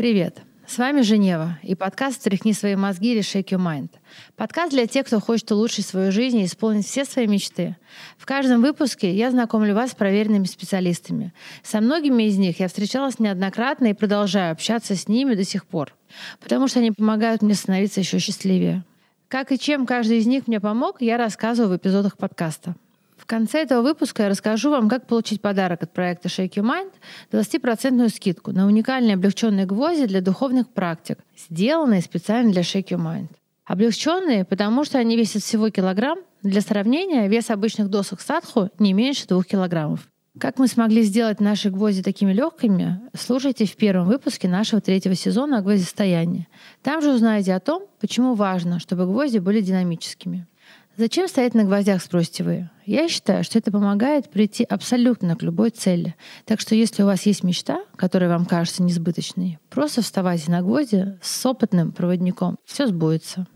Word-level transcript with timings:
Привет! 0.00 0.40
С 0.66 0.78
вами 0.78 1.02
Женева 1.02 1.58
и 1.62 1.74
подкаст 1.74 2.22
«Стряхни 2.22 2.54
свои 2.54 2.74
мозги» 2.74 3.12
или 3.12 3.20
«Shake 3.20 3.50
your 3.50 3.60
mind». 3.62 3.90
Подкаст 4.34 4.72
для 4.72 4.86
тех, 4.86 5.04
кто 5.06 5.20
хочет 5.20 5.52
улучшить 5.52 5.84
свою 5.84 6.10
жизнь 6.10 6.38
и 6.38 6.46
исполнить 6.46 6.86
все 6.86 7.04
свои 7.04 7.26
мечты. 7.26 7.76
В 8.16 8.24
каждом 8.24 8.62
выпуске 8.62 9.14
я 9.14 9.30
знакомлю 9.30 9.74
вас 9.74 9.90
с 9.90 9.94
проверенными 9.94 10.46
специалистами. 10.46 11.34
Со 11.62 11.82
многими 11.82 12.22
из 12.22 12.38
них 12.38 12.60
я 12.60 12.68
встречалась 12.68 13.18
неоднократно 13.18 13.88
и 13.88 13.92
продолжаю 13.92 14.52
общаться 14.52 14.96
с 14.96 15.06
ними 15.06 15.34
до 15.34 15.44
сих 15.44 15.66
пор, 15.66 15.94
потому 16.40 16.66
что 16.66 16.78
они 16.78 16.92
помогают 16.92 17.42
мне 17.42 17.52
становиться 17.52 18.00
еще 18.00 18.20
счастливее. 18.20 18.84
Как 19.28 19.52
и 19.52 19.58
чем 19.58 19.84
каждый 19.84 20.16
из 20.16 20.26
них 20.26 20.46
мне 20.46 20.60
помог, 20.60 21.02
я 21.02 21.18
рассказываю 21.18 21.74
в 21.74 21.76
эпизодах 21.76 22.16
подкаста. 22.16 22.74
Конце 23.30 23.62
этого 23.62 23.82
выпуска 23.82 24.24
я 24.24 24.28
расскажу 24.28 24.70
вам, 24.70 24.88
как 24.88 25.06
получить 25.06 25.40
подарок 25.40 25.84
от 25.84 25.92
проекта 25.92 26.26
Shake 26.26 26.54
Your 26.54 26.64
Mind 26.64 26.90
20% 27.30 28.08
скидку 28.08 28.50
на 28.50 28.66
уникальные 28.66 29.14
облегченные 29.14 29.66
гвозди 29.66 30.06
для 30.06 30.20
духовных 30.20 30.68
практик, 30.68 31.16
сделанные 31.38 32.02
специально 32.02 32.50
для 32.50 32.62
Shake 32.62 32.88
Your 32.88 32.98
Mind. 32.98 33.28
Облегченные, 33.64 34.44
потому 34.44 34.82
что 34.82 34.98
они 34.98 35.16
весят 35.16 35.44
всего 35.44 35.70
килограмм. 35.70 36.18
Для 36.42 36.60
сравнения, 36.60 37.28
вес 37.28 37.50
обычных 37.50 37.88
досок 37.88 38.20
садху 38.20 38.70
не 38.80 38.92
меньше 38.94 39.28
двух 39.28 39.46
килограммов. 39.46 40.08
Как 40.36 40.58
мы 40.58 40.66
смогли 40.66 41.02
сделать 41.02 41.38
наши 41.38 41.70
гвозди 41.70 42.02
такими 42.02 42.32
легкими, 42.32 43.00
слушайте 43.16 43.64
в 43.64 43.76
первом 43.76 44.08
выпуске 44.08 44.48
нашего 44.48 44.80
третьего 44.80 45.14
сезона 45.14 45.58
о 45.58 45.62
гвоздистоянии. 45.62 46.48
Там 46.82 47.00
же 47.00 47.12
узнаете 47.12 47.54
о 47.54 47.60
том, 47.60 47.84
почему 48.00 48.34
важно, 48.34 48.80
чтобы 48.80 49.06
гвозди 49.06 49.38
были 49.38 49.60
динамическими. 49.60 50.48
Зачем 51.00 51.28
стоять 51.28 51.54
на 51.54 51.64
гвоздях, 51.64 52.02
спросите 52.02 52.44
вы? 52.44 52.68
Я 52.84 53.08
считаю, 53.08 53.42
что 53.42 53.58
это 53.58 53.72
помогает 53.72 54.28
прийти 54.28 54.64
абсолютно 54.64 55.34
к 55.34 55.42
любой 55.42 55.70
цели. 55.70 56.14
Так 56.44 56.60
что 56.60 56.74
если 56.74 57.02
у 57.02 57.06
вас 57.06 57.24
есть 57.24 57.42
мечта, 57.42 57.80
которая 57.96 58.28
вам 58.28 58.44
кажется 58.44 58.82
несбыточной, 58.82 59.58
просто 59.70 60.02
вставайте 60.02 60.50
на 60.50 60.60
гвозди 60.60 61.18
с 61.22 61.46
опытным 61.46 61.92
проводником. 61.92 62.58
Все 62.66 62.86
сбудется. 62.86 63.46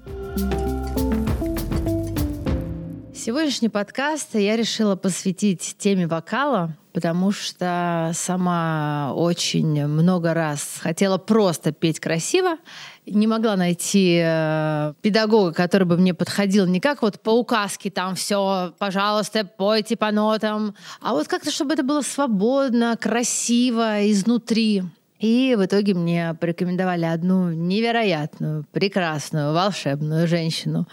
Сегодняшний 3.24 3.70
подкаст 3.70 4.34
я 4.34 4.54
решила 4.54 4.96
посвятить 4.96 5.76
теме 5.78 6.06
вокала, 6.06 6.76
потому 6.92 7.32
что 7.32 8.10
сама 8.12 9.14
очень 9.14 9.86
много 9.86 10.34
раз 10.34 10.76
хотела 10.78 11.16
просто 11.16 11.72
петь 11.72 12.00
красиво 12.00 12.58
не 13.06 13.26
могла 13.26 13.56
найти 13.56 14.20
э, 14.22 14.92
педагога, 15.00 15.54
который 15.54 15.84
бы 15.84 15.96
мне 15.96 16.12
подходил 16.12 16.66
не 16.66 16.80
как 16.80 17.00
вот 17.00 17.18
по 17.18 17.30
указке 17.30 17.90
там 17.90 18.14
все, 18.14 18.74
пожалуйста, 18.78 19.46
пойте 19.46 19.96
по 19.96 20.10
нотам, 20.12 20.74
а 21.00 21.14
вот 21.14 21.26
как-то, 21.26 21.50
чтобы 21.50 21.72
это 21.72 21.82
было 21.82 22.02
свободно, 22.02 22.94
красиво, 23.00 24.06
изнутри. 24.10 24.82
И 25.18 25.54
в 25.56 25.64
итоге 25.64 25.94
мне 25.94 26.36
порекомендовали 26.38 27.06
одну 27.06 27.50
невероятную, 27.50 28.66
прекрасную, 28.72 29.54
волшебную 29.54 30.26
женщину. 30.28 30.86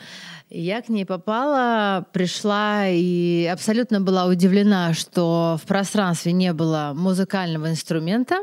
Я 0.53 0.81
к 0.81 0.89
ней 0.89 1.05
попала, 1.05 2.05
пришла 2.11 2.85
и 2.85 3.45
абсолютно 3.45 4.01
была 4.01 4.25
удивлена, 4.25 4.93
что 4.93 5.57
в 5.63 5.65
пространстве 5.65 6.33
не 6.33 6.51
было 6.51 6.91
музыкального 6.93 7.69
инструмента, 7.69 8.39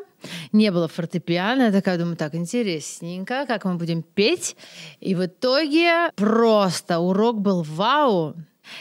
не 0.50 0.72
было 0.72 0.88
фортепиано. 0.88 1.64
Я 1.64 1.70
такая 1.70 1.98
думаю, 1.98 2.16
так, 2.16 2.34
интересненько, 2.34 3.44
как 3.46 3.66
мы 3.66 3.74
будем 3.74 4.02
петь. 4.02 4.56
И 5.00 5.14
в 5.14 5.26
итоге 5.26 6.10
просто 6.16 6.98
урок 6.98 7.42
был 7.42 7.62
вау. 7.62 8.34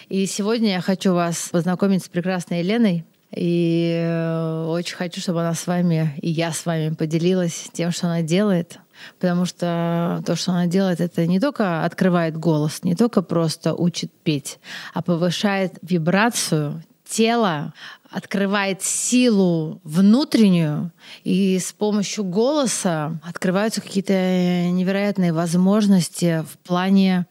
И 0.07 0.25
сегодня 0.25 0.69
я 0.69 0.81
хочу 0.81 1.13
вас 1.13 1.49
познакомить 1.51 2.05
с 2.05 2.07
прекрасной 2.07 2.59
Еленой. 2.59 3.03
И 3.35 3.91
э, 4.05 4.65
очень 4.69 4.95
хочу, 4.95 5.19
чтобы 5.19 5.41
она 5.41 5.53
с 5.53 5.67
вами, 5.67 6.13
и 6.21 6.29
я 6.29 6.53
с 6.53 6.65
вами 6.65 6.95
поделилась 6.95 7.69
тем, 7.73 7.91
что 7.91 8.07
она 8.07 8.21
делает. 8.21 8.79
Потому 9.19 9.45
что 9.45 10.21
то, 10.25 10.35
что 10.35 10.51
она 10.51 10.67
делает, 10.67 11.01
это 11.01 11.25
не 11.25 11.39
только 11.39 11.83
открывает 11.83 12.37
голос, 12.37 12.83
не 12.83 12.95
только 12.95 13.21
просто 13.21 13.73
учит 13.73 14.11
петь, 14.23 14.59
а 14.93 15.01
повышает 15.01 15.73
вибрацию 15.81 16.83
тела, 17.07 17.73
открывает 18.09 18.81
силу 18.81 19.79
внутреннюю, 19.83 20.91
и 21.23 21.57
с 21.59 21.73
помощью 21.73 22.23
голоса 22.23 23.19
открываются 23.23 23.81
какие-то 23.81 24.13
невероятные 24.13 25.33
возможности 25.33 26.43
в 26.43 26.57
плане 26.59 27.27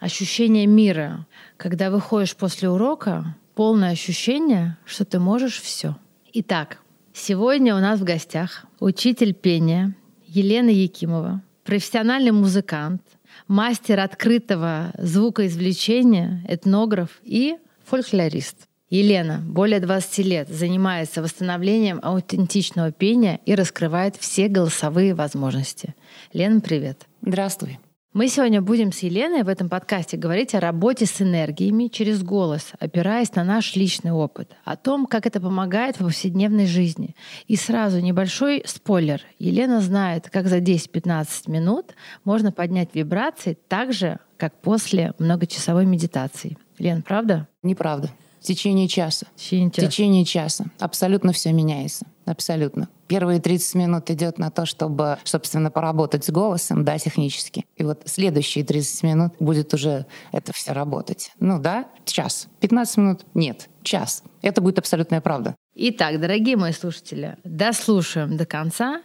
ощущения 0.00 0.66
мира. 0.66 1.26
Когда 1.56 1.90
выходишь 1.90 2.36
после 2.36 2.68
урока, 2.68 3.36
полное 3.54 3.90
ощущение, 3.90 4.76
что 4.84 5.04
ты 5.04 5.18
можешь 5.18 5.60
все. 5.60 5.96
Итак, 6.32 6.78
сегодня 7.12 7.76
у 7.76 7.78
нас 7.78 8.00
в 8.00 8.04
гостях 8.04 8.64
учитель 8.80 9.34
пения 9.34 9.94
Елена 10.34 10.70
Якимова, 10.70 11.42
профессиональный 11.62 12.30
музыкант, 12.30 13.02
мастер 13.48 14.00
открытого 14.00 14.90
звукоизвлечения, 14.96 16.42
этнограф 16.48 17.20
и 17.22 17.56
фольклорист. 17.84 18.56
Елена 18.88 19.42
более 19.44 19.78
20 19.80 20.18
лет 20.24 20.48
занимается 20.48 21.20
восстановлением 21.20 22.00
аутентичного 22.02 22.92
пения 22.92 23.40
и 23.44 23.54
раскрывает 23.54 24.16
все 24.16 24.48
голосовые 24.48 25.14
возможности. 25.14 25.94
Лена, 26.32 26.60
привет. 26.60 27.06
Здравствуй. 27.20 27.78
Мы 28.14 28.28
сегодня 28.28 28.60
будем 28.60 28.92
с 28.92 28.98
Еленой 28.98 29.42
в 29.42 29.48
этом 29.48 29.70
подкасте 29.70 30.18
говорить 30.18 30.54
о 30.54 30.60
работе 30.60 31.06
с 31.06 31.22
энергиями 31.22 31.88
через 31.88 32.22
голос, 32.22 32.72
опираясь 32.78 33.34
на 33.34 33.42
наш 33.42 33.74
личный 33.74 34.12
опыт, 34.12 34.54
о 34.64 34.76
том, 34.76 35.06
как 35.06 35.24
это 35.24 35.40
помогает 35.40 35.96
в 35.96 36.04
повседневной 36.04 36.66
жизни. 36.66 37.16
И 37.46 37.56
сразу 37.56 38.00
небольшой 38.00 38.64
спойлер. 38.66 39.22
Елена 39.38 39.80
знает, 39.80 40.28
как 40.28 40.46
за 40.46 40.58
10-15 40.58 41.50
минут 41.50 41.94
можно 42.22 42.52
поднять 42.52 42.90
вибрации 42.94 43.56
так 43.66 43.94
же, 43.94 44.18
как 44.36 44.60
после 44.60 45.14
многочасовой 45.18 45.86
медитации. 45.86 46.58
Лен, 46.78 47.00
правда? 47.00 47.48
Неправда. 47.62 48.10
В 48.42 48.44
течение 48.44 48.88
часа. 48.88 49.26
В 49.36 49.40
течение 49.40 49.70
часа. 49.70 49.86
В 49.86 49.90
течение 49.90 50.24
часа. 50.24 50.64
Абсолютно 50.80 51.32
все 51.32 51.52
меняется. 51.52 52.06
Абсолютно. 52.24 52.88
Первые 53.06 53.40
30 53.40 53.74
минут 53.76 54.10
идет 54.10 54.38
на 54.38 54.50
то, 54.50 54.66
чтобы, 54.66 55.18
собственно, 55.22 55.70
поработать 55.70 56.24
с 56.24 56.30
голосом, 56.30 56.84
да, 56.84 56.98
технически. 56.98 57.64
И 57.76 57.84
вот 57.84 58.02
следующие 58.06 58.64
30 58.64 59.02
минут 59.04 59.32
будет 59.38 59.72
уже 59.74 60.06
это 60.32 60.52
все 60.52 60.72
работать. 60.72 61.30
Ну 61.38 61.60
да, 61.60 61.86
час. 62.04 62.48
15 62.58 62.96
минут? 62.96 63.20
Нет, 63.34 63.68
час. 63.84 64.24
Это 64.42 64.60
будет 64.60 64.80
абсолютная 64.80 65.20
правда. 65.20 65.54
Итак, 65.76 66.20
дорогие 66.20 66.56
мои 66.56 66.72
слушатели, 66.72 67.36
дослушаем 67.44 68.36
до 68.36 68.44
конца. 68.44 69.02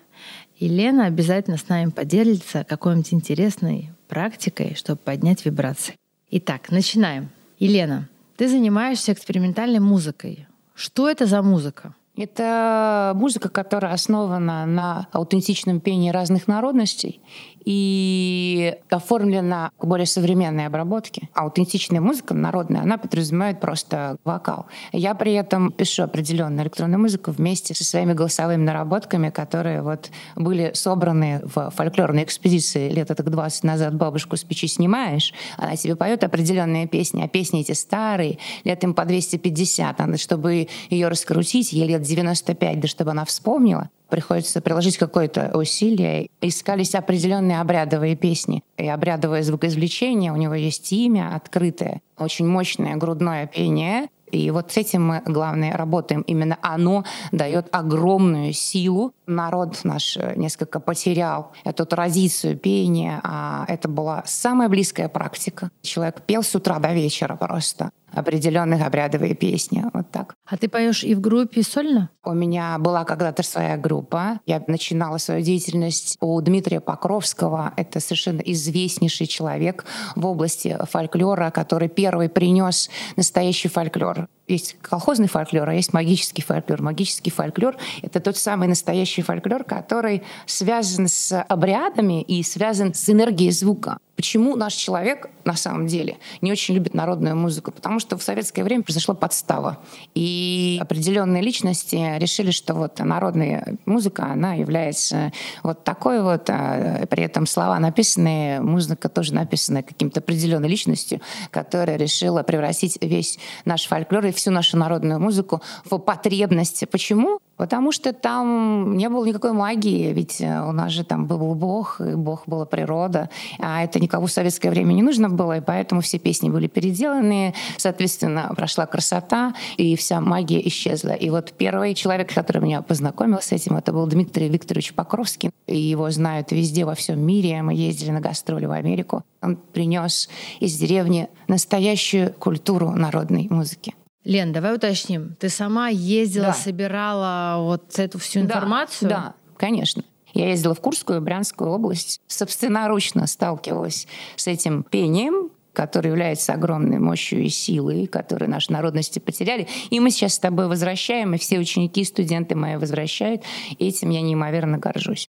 И 0.58 0.68
Лена 0.68 1.06
обязательно 1.06 1.58
с 1.58 1.70
нами 1.70 1.92
поделится 1.92 2.64
какой-нибудь 2.64 3.14
интересной 3.14 3.92
практикой, 4.08 4.74
чтобы 4.74 4.98
поднять 4.98 5.46
вибрации. 5.46 5.96
Итак, 6.32 6.72
начинаем. 6.72 7.30
Елена, 7.60 8.10
ты 8.38 8.48
занимаешься 8.48 9.12
экспериментальной 9.12 9.80
музыкой. 9.80 10.48
Что 10.76 11.10
это 11.10 11.26
за 11.26 11.42
музыка? 11.42 11.96
Это 12.18 13.14
музыка, 13.16 13.50
которая 13.50 13.94
основана 13.94 14.66
на 14.66 15.08
аутентичном 15.12 15.80
пении 15.80 16.10
разных 16.10 16.48
народностей 16.48 17.22
и 17.68 18.76
оформлена 18.90 19.72
к 19.78 19.86
более 19.86 20.06
современной 20.06 20.68
обработке. 20.68 21.28
Аутентичная 21.34 22.00
музыка 22.00 22.34
народная, 22.34 22.82
она 22.82 22.98
подразумевает 22.98 23.60
просто 23.60 24.16
вокал. 24.24 24.68
Я 24.94 25.14
при 25.16 25.34
этом 25.34 25.74
пишу 25.74 26.04
определенную 26.04 26.64
электронную 26.64 27.02
музыку 27.02 27.32
вместе 27.32 27.76
со 27.76 27.84
своими 27.84 28.14
голосовыми 28.14 28.64
наработками, 28.64 29.32
которые 29.32 29.82
вот 29.82 30.10
были 30.38 30.72
собраны 30.76 31.42
в 31.44 31.70
фольклорной 31.72 32.24
экспедиции 32.24 32.90
лет 32.90 33.10
так 33.10 33.30
20 33.30 33.64
назад 33.66 33.96
«Бабушку 33.96 34.38
с 34.38 34.46
печи 34.46 34.68
снимаешь», 34.68 35.34
она 35.58 35.76
тебе 35.76 35.98
поет 35.98 36.24
определенные 36.24 36.88
песни, 36.88 37.22
а 37.22 37.28
песни 37.28 37.62
эти 37.62 37.74
старые, 37.74 38.38
лет 38.64 38.82
им 38.86 38.94
по 38.94 39.04
250, 39.04 40.00
а 40.00 40.18
чтобы 40.18 40.70
ее 40.90 41.10
раскрутить, 41.10 41.74
ей 41.74 41.86
лет 41.86 42.07
95, 42.08 42.80
да 42.80 42.88
чтобы 42.88 43.12
она 43.12 43.26
вспомнила, 43.26 43.90
приходится 44.10 44.62
приложить 44.62 44.98
какое-то 44.98 45.52
усилие. 45.54 46.30
Искались 46.42 46.96
определенные 46.96 47.60
обрядовые 47.60 48.16
песни. 48.16 48.64
И 48.78 48.88
обрядовое 48.88 49.44
звукоизвлечение, 49.44 50.32
у 50.32 50.38
него 50.38 50.54
есть 50.54 50.92
имя 50.94 51.36
открытое, 51.36 52.02
очень 52.18 52.48
мощное 52.48 52.96
грудное 52.96 53.48
пение. 53.48 54.08
И 54.32 54.52
вот 54.52 54.74
с 54.74 54.78
этим 54.78 55.08
мы, 55.08 55.22
главное, 55.26 55.78
работаем. 55.78 56.22
Именно 56.22 56.58
оно 56.62 57.06
дает 57.32 57.68
огромную 57.72 58.52
силу. 58.52 59.14
Народ 59.26 59.80
наш 59.84 60.18
несколько 60.36 60.80
потерял 60.80 61.54
эту 61.64 61.86
традицию 61.86 62.58
пения, 62.58 63.22
а 63.24 63.66
это 63.70 63.88
была 63.88 64.24
самая 64.26 64.68
близкая 64.68 65.08
практика. 65.08 65.72
Человек 65.82 66.22
пел 66.24 66.44
с 66.44 66.54
утра 66.56 66.80
до 66.80 66.94
вечера 66.94 67.36
просто 67.38 67.92
определенных 68.12 68.86
обрядовые 68.86 69.36
песни. 69.36 69.84
Вот 69.94 70.10
так. 70.12 70.34
А 70.46 70.58
ты 70.58 70.68
поешь 70.68 71.04
и 71.04 71.14
в 71.16 71.22
группе, 71.22 71.64
сольно? 71.64 72.10
У 72.24 72.34
меня 72.34 72.78
была 72.80 73.04
когда-то 73.04 73.44
своя 73.44 73.78
группа. 73.78 74.40
Я 74.46 74.64
начинала 74.68 75.18
свою 75.18 75.42
деятельность 75.42 76.18
у 76.22 76.40
Дмитрия 76.42 76.80
Покровского. 76.80 77.74
Это 77.78 78.00
совершенно 78.00 78.42
известнейший 78.42 79.28
человек 79.28 79.86
в 80.16 80.26
области 80.26 80.78
фольклора, 80.90 81.52
который 81.52 81.90
первый 81.90 82.30
принес 82.30 82.90
настоящий 83.16 83.68
фольклор. 83.68 84.28
Есть 84.48 84.78
колхозный 84.82 85.28
фольклор, 85.28 85.68
а 85.68 85.74
есть 85.74 85.92
магический 85.92 86.42
фольклор. 86.42 86.82
Магический 86.82 87.32
фольклор— 87.32 87.76
это 88.02 88.22
тот 88.22 88.38
самый 88.38 88.70
настоящий 88.70 89.22
фольклор, 89.22 89.66
который 89.66 90.24
связан 90.46 91.10
с 91.10 91.42
обрядами 91.42 92.22
и 92.22 92.42
связан 92.44 92.94
с 92.94 93.10
энергией 93.10 93.52
звука. 93.52 93.98
Почему 94.18 94.56
наш 94.56 94.74
человек 94.74 95.30
на 95.46 95.56
самом 95.56 95.86
деле 95.86 96.18
не 96.42 96.52
очень 96.52 96.74
любит 96.74 96.96
народную 96.96 97.36
музыку? 97.36 97.72
Потому 97.72 98.00
что 98.00 98.18
в 98.18 98.24
советское 98.24 98.64
время 98.64 98.82
произошла 98.82 99.14
подстава. 99.14 99.78
И 100.16 100.80
определенные 100.82 101.44
личности 101.44 102.18
решили, 102.18 102.50
что 102.50 102.74
вот 102.74 102.98
народная 102.98 103.78
музыка, 103.86 104.26
она 104.32 104.56
является 104.56 105.32
вот 105.62 105.84
такой 105.84 106.24
вот, 106.24 106.50
а 106.50 107.06
при 107.06 107.26
этом 107.26 107.46
слова 107.46 107.78
написанные, 107.78 108.60
музыка 108.60 109.08
тоже 109.08 109.36
написана 109.36 109.84
каким-то 109.84 110.20
определенной 110.20 110.68
личностью, 110.68 111.22
которая 111.52 111.98
решила 111.98 112.42
превратить 112.42 112.98
весь 113.00 113.38
наш 113.66 113.86
фольклор 113.86 114.26
и 114.26 114.32
всю 114.38 114.52
нашу 114.52 114.78
народную 114.78 115.20
музыку 115.20 115.62
в 115.84 115.98
потребности. 115.98 116.86
Почему? 116.86 117.40
Потому 117.58 117.92
что 117.92 118.14
там 118.14 118.96
не 118.98 119.10
было 119.10 119.26
никакой 119.26 119.52
магии, 119.52 120.14
ведь 120.14 120.42
э, 120.42 120.62
у 120.62 120.72
нас 120.72 120.92
же 120.92 121.04
там 121.04 121.26
был 121.26 121.56
Бог, 121.56 122.00
и 122.00 122.14
Бог 122.14 122.44
была 122.46 122.66
природа, 122.66 123.30
а 123.60 123.84
это 123.84 124.00
никому 124.00 124.28
в 124.28 124.32
советское 124.32 124.70
время 124.70 124.94
не 124.94 125.02
нужно 125.02 125.28
было, 125.28 125.58
и 125.58 125.62
поэтому 125.62 126.02
все 126.02 126.20
песни 126.20 126.50
были 126.50 126.68
переделаны, 126.68 127.56
соответственно, 127.78 128.54
прошла 128.56 128.86
красота, 128.86 129.56
и 129.76 129.96
вся 129.96 130.22
магия 130.22 130.66
исчезла. 130.68 131.12
И 131.12 131.32
вот 131.32 131.52
первый 131.58 131.96
человек, 131.96 132.32
который 132.32 132.62
меня 132.62 132.84
познакомил 132.84 133.42
с 133.42 133.52
этим, 133.52 133.76
это 133.76 133.92
был 133.92 134.06
Дмитрий 134.06 134.50
Викторович 134.50 134.94
Покровский, 134.94 135.50
и 135.66 135.78
его 135.78 136.12
знают 136.12 136.52
везде, 136.52 136.86
во 136.86 136.94
всем 136.94 137.20
мире, 137.20 137.64
мы 137.64 137.74
ездили 137.74 138.12
на 138.12 138.22
гастроли 138.22 138.68
в 138.68 138.72
Америку. 138.72 139.24
Он 139.42 139.56
принес 139.56 140.30
из 140.60 140.78
деревни 140.78 141.28
настоящую 141.48 142.34
культуру 142.34 142.92
народной 142.92 143.48
музыки. 143.50 143.96
Лен, 144.28 144.52
давай 144.52 144.76
уточним. 144.76 145.38
Ты 145.40 145.48
сама 145.48 145.88
ездила, 145.88 146.48
да. 146.48 146.54
собирала 146.54 147.64
вот 147.64 147.98
эту 147.98 148.20
всю 148.20 148.42
информацию? 148.42 149.10
Да, 149.10 149.16
да, 149.16 149.34
конечно. 149.56 150.04
Я 150.34 150.50
ездила 150.50 150.76
в 150.76 150.82
Курскую 150.82 151.20
и 151.20 151.22
Брянскую 151.22 151.72
область, 151.72 152.20
собственноручно 152.28 153.26
сталкивалась 153.26 154.06
с 154.36 154.48
этим 154.48 154.84
пением, 154.84 155.50
которое 155.72 156.10
является 156.10 156.52
огромной 156.52 157.00
мощью 157.00 157.42
и 157.42 157.48
силой, 157.48 158.06
которые 158.06 158.50
наши 158.50 158.70
народности 158.74 159.20
потеряли. 159.20 159.70
И 159.92 160.02
мы 160.02 160.12
сейчас 160.12 160.34
с 160.34 160.40
тобой 160.40 160.68
возвращаем, 160.68 161.34
и 161.34 161.38
все 161.38 161.58
ученики 161.58 162.02
и 162.02 162.04
студенты 162.04 162.54
мои 162.54 162.76
возвращают. 162.76 163.44
И 163.78 163.88
этим 163.88 164.10
я 164.10 164.20
неимоверно 164.20 164.78
горжусь. 164.78 165.30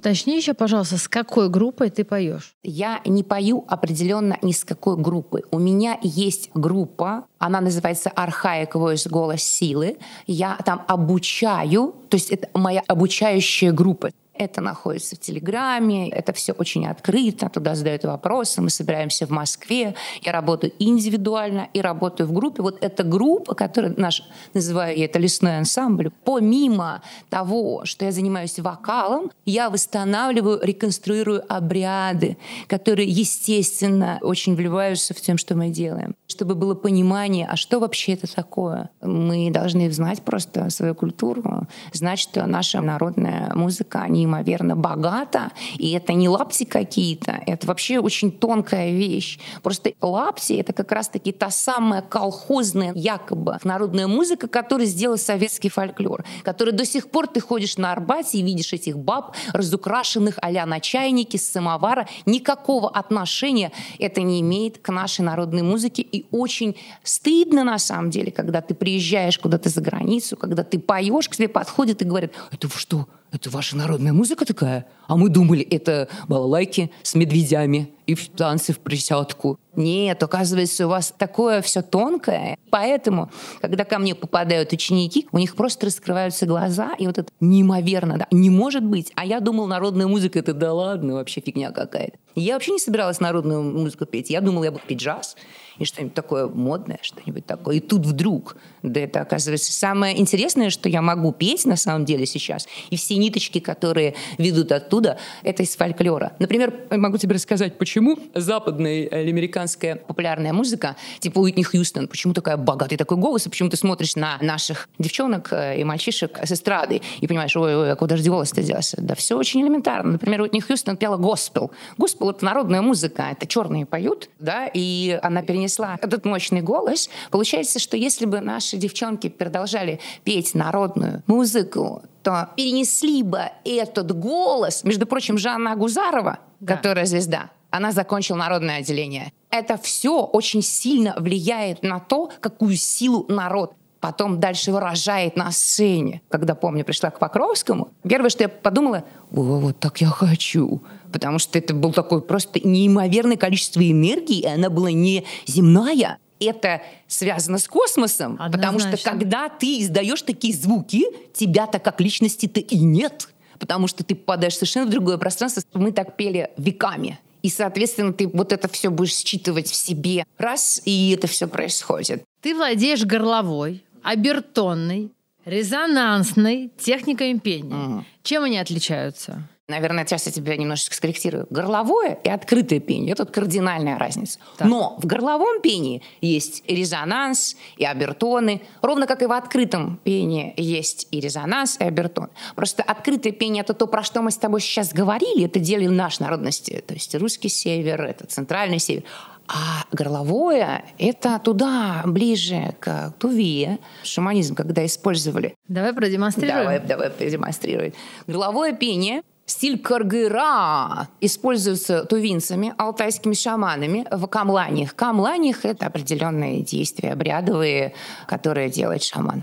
Уточни 0.00 0.34
еще, 0.34 0.54
пожалуйста, 0.54 0.96
с 0.96 1.08
какой 1.08 1.50
группой 1.50 1.90
ты 1.90 2.04
поешь? 2.04 2.54
Я 2.62 3.02
не 3.04 3.22
пою 3.22 3.66
определенно 3.68 4.38
ни 4.40 4.52
с 4.52 4.64
какой 4.64 4.96
группы. 4.96 5.42
У 5.50 5.58
меня 5.58 5.98
есть 6.00 6.48
группа, 6.54 7.26
она 7.38 7.60
называется 7.60 8.10
Archaic 8.16 8.72
Voice 8.72 9.10
Голос 9.10 9.42
Силы. 9.42 9.98
Я 10.26 10.56
там 10.64 10.86
обучаю, 10.88 11.94
то 12.08 12.16
есть 12.16 12.30
это 12.30 12.48
моя 12.54 12.82
обучающая 12.88 13.72
группа. 13.72 14.08
Это 14.40 14.62
находится 14.62 15.16
в 15.16 15.18
Телеграме, 15.18 16.08
это 16.08 16.32
все 16.32 16.54
очень 16.54 16.86
открыто, 16.86 17.50
туда 17.50 17.74
задают 17.74 18.04
вопросы, 18.04 18.62
мы 18.62 18.70
собираемся 18.70 19.26
в 19.26 19.30
Москве, 19.30 19.94
я 20.22 20.32
работаю 20.32 20.72
индивидуально 20.78 21.68
и 21.74 21.82
работаю 21.82 22.26
в 22.26 22.32
группе. 22.32 22.62
Вот 22.62 22.82
эта 22.82 23.02
группа, 23.02 23.54
которая 23.54 23.92
наш, 23.98 24.22
называю 24.54 24.96
я 24.96 25.04
это 25.04 25.18
лесной 25.18 25.58
ансамбль, 25.58 26.10
помимо 26.24 27.02
того, 27.28 27.84
что 27.84 28.06
я 28.06 28.12
занимаюсь 28.12 28.58
вокалом, 28.58 29.30
я 29.44 29.68
восстанавливаю, 29.68 30.60
реконструирую 30.62 31.44
обряды, 31.46 32.38
которые, 32.66 33.10
естественно, 33.10 34.20
очень 34.22 34.54
вливаются 34.54 35.12
в 35.12 35.20
тем, 35.20 35.36
что 35.36 35.54
мы 35.54 35.68
делаем. 35.68 36.14
Чтобы 36.28 36.54
было 36.54 36.74
понимание, 36.74 37.46
а 37.46 37.56
что 37.56 37.78
вообще 37.78 38.14
это 38.14 38.34
такое? 38.34 38.88
Мы 39.02 39.50
должны 39.50 39.92
знать 39.92 40.22
просто 40.22 40.70
свою 40.70 40.94
культуру, 40.94 41.66
знать, 41.92 42.20
что 42.20 42.46
наша 42.46 42.80
народная 42.80 43.52
музыка, 43.54 44.00
они 44.00 44.29
неимоверно 44.30 44.76
богато, 44.76 45.52
и 45.76 45.92
это 45.92 46.12
не 46.12 46.28
лапти 46.28 46.64
какие-то, 46.64 47.42
это 47.46 47.66
вообще 47.66 47.98
очень 47.98 48.30
тонкая 48.30 48.92
вещь. 48.92 49.38
Просто 49.62 49.92
лапти— 50.00 50.52
это 50.54 50.72
как 50.72 50.92
раз-таки 50.92 51.32
та 51.32 51.50
самая 51.50 52.02
колхозная 52.02 52.92
якобы 52.94 53.58
народная 53.64 54.06
музыка, 54.06 54.48
которую 54.48 54.86
сделал 54.86 55.18
советский 55.18 55.68
фольклор, 55.68 56.24
который 56.44 56.72
до 56.72 56.84
сих 56.84 57.10
пор 57.10 57.26
ты 57.26 57.40
ходишь 57.40 57.76
на 57.76 57.92
Арбате 57.92 58.38
и 58.38 58.42
видишь 58.42 58.72
этих 58.72 58.98
баб, 58.98 59.34
разукрашенных 59.52 60.38
а-ля 60.40 60.66
на 60.66 60.80
чайнике 60.80 61.38
с 61.38 61.50
самовара. 61.50 62.06
Никакого 62.26 62.88
отношения 62.88 63.72
это 63.98 64.22
не 64.22 64.40
имеет 64.40 64.78
к 64.78 64.88
нашей 64.90 65.22
народной 65.22 65.62
музыке. 65.62 66.02
И 66.02 66.26
очень 66.30 66.76
стыдно 67.02 67.64
на 67.64 67.78
самом 67.78 68.10
деле, 68.10 68.30
когда 68.30 68.60
ты 68.60 68.74
приезжаешь 68.74 69.38
куда-то 69.38 69.68
за 69.68 69.80
границу, 69.80 70.36
когда 70.36 70.62
ты 70.62 70.78
поешь, 70.78 71.28
к 71.28 71.36
тебе 71.36 71.48
подходят 71.48 72.02
и 72.02 72.04
говорят, 72.04 72.32
это 72.52 72.68
что, 72.78 73.06
это 73.32 73.50
ваша 73.50 73.76
народная 73.76 74.12
музыка 74.12 74.44
такая? 74.44 74.86
А 75.06 75.16
мы 75.16 75.28
думали, 75.28 75.62
это 75.62 76.08
балалайки 76.28 76.90
с 77.02 77.14
медведями 77.14 77.92
и 78.06 78.14
танцы 78.14 78.72
в 78.72 78.80
присядку. 78.80 79.58
Нет, 79.76 80.22
оказывается, 80.22 80.86
у 80.86 80.90
вас 80.90 81.14
такое 81.16 81.62
все 81.62 81.82
тонкое. 81.82 82.58
Поэтому, 82.70 83.30
когда 83.60 83.84
ко 83.84 83.98
мне 83.98 84.14
попадают 84.14 84.72
ученики, 84.72 85.28
у 85.32 85.38
них 85.38 85.54
просто 85.54 85.86
раскрываются 85.86 86.46
глаза, 86.46 86.94
и 86.98 87.06
вот 87.06 87.18
это 87.18 87.30
неимоверно, 87.40 88.18
да, 88.18 88.26
не 88.30 88.50
может 88.50 88.84
быть. 88.84 89.12
А 89.14 89.24
я 89.24 89.40
думал, 89.40 89.66
народная 89.66 90.06
музыка— 90.06 90.38
это 90.40 90.52
да 90.52 90.72
ладно, 90.72 91.14
вообще 91.14 91.40
фигня 91.40 91.70
какая-то. 91.70 92.18
Я 92.34 92.54
вообще 92.54 92.72
не 92.72 92.78
собиралась 92.78 93.20
народную 93.20 93.62
музыку 93.62 94.06
петь. 94.06 94.30
Я 94.30 94.40
думала, 94.40 94.64
я 94.64 94.72
буду 94.72 94.82
петь 94.86 95.00
джаз 95.00 95.36
и 95.80 95.84
что-нибудь 95.86 96.14
такое 96.14 96.46
модное, 96.46 96.98
что-нибудь 97.02 97.46
такое. 97.46 97.76
И 97.76 97.80
тут 97.80 98.06
вдруг, 98.06 98.56
да 98.82 99.00
это 99.00 99.22
оказывается 99.22 99.72
самое 99.72 100.20
интересное, 100.20 100.70
что 100.70 100.88
я 100.88 101.02
могу 101.02 101.32
петь 101.32 101.64
на 101.64 101.76
самом 101.76 102.04
деле 102.04 102.26
сейчас. 102.26 102.68
И 102.90 102.96
все 102.96 103.16
ниточки, 103.16 103.58
которые 103.60 104.14
ведут 104.38 104.70
оттуда, 104.72 105.18
это 105.42 105.62
из 105.62 105.74
фольклора. 105.74 106.34
Например, 106.38 106.72
могу 106.90 107.16
тебе 107.16 107.34
рассказать, 107.34 107.78
почему 107.78 108.18
западная 108.34 109.04
или 109.04 109.30
американская 109.30 109.96
популярная 109.96 110.52
музыка, 110.52 110.96
типа 111.18 111.38
Уитни 111.38 111.62
Хьюстон, 111.62 112.08
почему 112.08 112.34
такая 112.34 112.58
богатый 112.58 112.96
такой 112.96 113.16
голос, 113.16 113.46
и 113.46 113.48
почему 113.48 113.70
ты 113.70 113.78
смотришь 113.78 114.16
на 114.16 114.38
наших 114.42 114.88
девчонок 114.98 115.48
э, 115.52 115.80
и 115.80 115.84
мальчишек 115.84 116.38
с 116.42 116.52
эстрады 116.52 117.00
и 117.20 117.26
понимаешь, 117.26 117.56
ой, 117.56 117.74
ой, 117.74 117.92
а 117.92 117.96
куда 117.96 118.18
же 118.18 118.30
голос-то 118.30 118.62
делся? 118.62 118.98
Да 119.00 119.14
все 119.14 119.38
очень 119.38 119.62
элементарно. 119.62 120.12
Например, 120.12 120.42
Уитни 120.42 120.60
Хьюстон 120.60 120.98
пела 120.98 121.16
госпел. 121.16 121.70
Госпел— 121.96 122.30
это 122.32 122.44
народная 122.44 122.82
музыка, 122.82 123.28
это 123.30 123.46
черные 123.46 123.86
поют, 123.86 124.28
да, 124.38 124.68
и 124.72 125.18
она 125.22 125.42
перенесла 125.42 125.69
принесла 125.70 125.98
этот 126.00 126.24
мощный 126.24 126.60
голос, 126.60 127.08
получается, 127.30 127.78
что 127.78 127.96
если 127.96 128.26
бы 128.26 128.40
наши 128.40 128.76
девчонки 128.76 129.28
продолжали 129.28 130.00
петь 130.24 130.54
народную 130.54 131.22
музыку, 131.26 132.02
то 132.22 132.48
перенесли 132.56 133.22
бы 133.22 133.42
этот 133.64 134.12
голос, 134.12 134.84
между 134.84 135.06
прочим, 135.06 135.38
Жанна 135.38 135.72
Агузарова, 135.72 136.38
да. 136.60 136.76
которая 136.76 137.06
звезда, 137.06 137.50
она 137.70 137.92
закончила 137.92 138.36
народное 138.36 138.78
отделение. 138.78 139.32
Это 139.50 139.76
все 139.78 140.22
очень 140.24 140.62
сильно 140.62 141.14
влияет 141.16 141.82
на 141.82 142.00
то, 142.00 142.30
какую 142.40 142.76
силу 142.76 143.26
народ 143.28 143.74
потом 144.00 144.40
дальше 144.40 144.72
выражает 144.72 145.36
на 145.36 145.50
сцене. 145.52 146.22
Когда, 146.28 146.54
помню, 146.54 146.84
пришла 146.84 147.10
к 147.10 147.18
Покровскому, 147.18 147.90
первое, 148.02 148.30
что 148.30 148.44
я 148.44 148.48
подумала, 148.48 149.04
вот 149.30 149.78
так 149.78 150.00
я 150.00 150.08
хочу. 150.08 150.82
Потому 151.12 151.38
что 151.38 151.58
это 151.58 151.74
было 151.74 151.92
такое 151.92 152.20
просто 152.20 152.60
неимоверное 152.66 153.36
количество 153.36 153.80
энергии, 153.80 154.40
и 154.40 154.46
она 154.46 154.70
была 154.70 154.90
не 154.90 155.24
земная, 155.46 156.18
это 156.40 156.82
связано 157.06 157.58
с 157.58 157.68
космосом, 157.68 158.36
Однозначно. 158.40 158.58
потому 158.58 158.78
что 158.78 159.10
когда 159.10 159.48
ты 159.48 159.80
издаешь 159.82 160.22
такие 160.22 160.54
звуки, 160.54 161.04
тебя-то 161.34 161.78
как 161.78 162.00
личности-то 162.00 162.60
и 162.60 162.78
нет, 162.78 163.28
потому 163.58 163.86
что 163.86 164.02
ты 164.04 164.14
попадаешь 164.14 164.54
совершенно 164.54 164.86
в 164.86 164.90
другое 164.90 165.18
пространство. 165.18 165.62
Мы 165.74 165.92
так 165.92 166.16
пели 166.16 166.50
веками. 166.56 167.18
И, 167.42 167.48
соответственно, 167.48 168.12
ты 168.12 168.28
вот 168.28 168.52
это 168.52 168.68
все 168.68 168.90
будешь 168.90 169.14
считывать 169.14 169.68
в 169.68 169.74
себе. 169.74 170.24
Раз, 170.38 170.80
и 170.84 171.10
это 171.12 171.26
все 171.26 171.46
происходит. 171.46 172.22
Ты 172.42 172.54
владеешь 172.54 173.04
горловой, 173.04 173.84
обертонной, 174.02 175.10
резонансной 175.44 176.70
техникой 176.78 177.38
пения. 177.38 177.74
Угу. 177.74 178.04
Чем 178.22 178.44
они 178.44 178.58
отличаются? 178.58 179.48
Наверное, 179.70 180.04
сейчас 180.04 180.26
я 180.26 180.32
тебя 180.32 180.56
немножечко 180.56 180.96
скорректирую. 180.96 181.46
Горловое 181.48 182.18
и 182.24 182.28
открытое 182.28 182.80
пение– 182.80 183.12
это 183.18 183.24
кардинальная 183.24 183.98
разница. 183.98 184.40
Так. 184.58 184.66
Но 184.66 184.96
в 184.98 185.06
горловом 185.06 185.60
пении 185.62 186.02
есть 186.20 186.64
и 186.66 186.74
резонанс, 186.74 187.56
и 187.76 187.84
обертоны. 187.84 188.62
Ровно 188.82 189.06
как 189.06 189.22
и 189.22 189.26
в 189.26 189.32
открытом 189.32 190.00
пении 190.02 190.54
есть 190.56 191.06
и 191.12 191.20
резонанс, 191.20 191.76
и 191.78 191.84
обертон. 191.84 192.30
Просто 192.56 192.82
открытое 192.82 193.30
пение– 193.30 193.60
это 193.62 193.72
то, 193.72 193.86
про 193.86 194.02
что 194.02 194.22
мы 194.22 194.32
с 194.32 194.36
тобой 194.36 194.60
сейчас 194.60 194.92
говорили. 194.92 195.44
Это 195.44 195.60
делали 195.60 195.86
наши 195.86 196.20
народности. 196.20 196.82
То 196.84 196.94
есть 196.94 197.14
русский 197.14 197.48
север, 197.48 198.02
это 198.02 198.26
центральный 198.26 198.80
север. 198.80 199.04
А 199.52 199.84
горловое— 199.90 200.84
это 200.98 201.40
туда, 201.42 202.02
ближе 202.06 202.74
к 202.78 203.12
туве, 203.18 203.78
шаманизм, 204.04 204.54
когда 204.54 204.86
использовали. 204.86 205.54
Давай 205.66 205.92
продемонстрируем. 205.92 206.64
Давай, 206.64 206.80
давай 206.80 207.10
продемонстрируем. 207.10 207.92
Горловое 208.28 208.72
пение 208.72 209.22
Стиль 209.46 209.80
каргыра 209.80 211.08
используется 211.20 212.04
тувинцами, 212.04 212.72
алтайскими 212.78 213.34
шаманами 213.34 214.06
в 214.08 214.28
камланиях. 214.28 214.94
Камланиях— 214.94 215.64
это 215.64 215.86
определенные 215.86 216.62
действия 216.62 217.12
обрядовые, 217.14 217.94
которые 218.28 218.70
делает 218.70 219.02
шаман. 219.02 219.42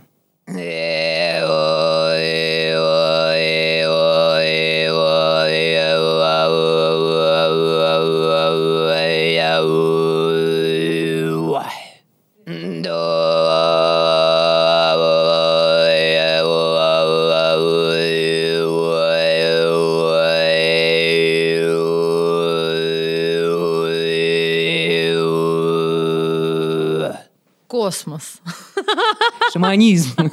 Шаманизм. 29.52 30.32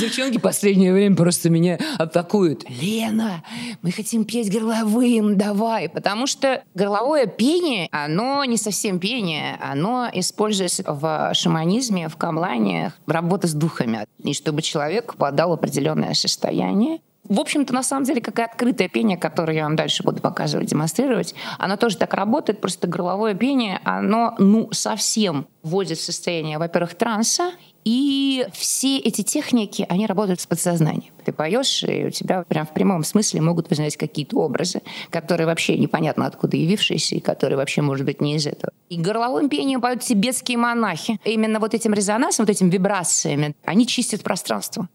Девчонки 0.00 0.38
последнее 0.38 0.92
время 0.92 1.16
просто 1.16 1.50
меня 1.50 1.78
атакуют. 1.98 2.68
Лена, 2.68 3.42
мы 3.82 3.92
хотим 3.92 4.24
петь 4.24 4.52
горловым, 4.52 5.36
давай. 5.36 5.88
Потому 5.88 6.26
что 6.26 6.62
горловое 6.74 7.26
пение, 7.26 7.88
оно 7.90 8.44
не 8.44 8.56
совсем 8.56 8.98
пение, 8.98 9.58
оно 9.60 10.08
используется 10.12 10.84
в 10.86 11.32
шаманизме, 11.34 12.08
в 12.08 12.16
камлане, 12.16 12.92
работа 13.06 13.46
с 13.46 13.54
духами. 13.54 14.06
И 14.22 14.34
чтобы 14.34 14.62
человек 14.62 15.14
попадал 15.14 15.50
в 15.50 15.52
определенное 15.52 16.14
состояние, 16.14 17.00
в 17.30 17.38
общем-то, 17.38 17.72
на 17.72 17.84
самом 17.84 18.04
деле, 18.04 18.20
как 18.20 18.38
и 18.40 18.42
открытое 18.42 18.88
пение, 18.88 19.16
которое 19.16 19.56
я 19.56 19.64
вам 19.64 19.76
дальше 19.76 20.02
буду 20.02 20.20
показывать, 20.20 20.66
демонстрировать, 20.66 21.34
оно 21.58 21.76
тоже 21.76 21.96
так 21.96 22.12
работает, 22.14 22.60
просто 22.60 22.88
горловое 22.88 23.34
пение, 23.34 23.80
оно, 23.84 24.34
ну, 24.38 24.68
совсем 24.72 25.46
вводит 25.62 25.98
в 25.98 26.02
состояние, 26.02 26.58
во-первых, 26.58 26.96
транса, 26.96 27.52
и 27.84 28.46
все 28.52 28.98
эти 28.98 29.22
техники, 29.22 29.86
они 29.88 30.06
работают 30.06 30.40
с 30.40 30.46
подсознанием. 30.46 31.12
Ты 31.24 31.32
поешь, 31.32 31.82
и 31.82 32.06
у 32.06 32.10
тебя 32.10 32.44
прям 32.46 32.66
в 32.66 32.72
прямом 32.72 33.04
смысле 33.04 33.40
могут 33.40 33.70
возникать 33.70 33.96
какие-то 33.96 34.36
образы, 34.38 34.82
которые 35.10 35.46
вообще 35.46 35.78
непонятно 35.78 36.26
откуда 36.26 36.56
явившиеся, 36.56 37.16
и 37.16 37.20
которые 37.20 37.56
вообще, 37.56 37.82
может 37.82 38.04
быть, 38.04 38.20
не 38.20 38.36
из 38.36 38.46
этого. 38.46 38.72
И 38.88 38.96
горловым 38.96 39.48
пением 39.48 39.80
поют 39.80 40.00
тибетские 40.00 40.58
монахи. 40.58 41.18
И 41.24 41.32
именно 41.32 41.60
вот 41.60 41.74
этим 41.74 41.94
резонансом, 41.94 42.46
вот 42.46 42.50
этими 42.50 42.70
вибрациями, 42.70 43.54
они 43.64 43.86
чистят 43.86 44.22
пространство. 44.22 44.88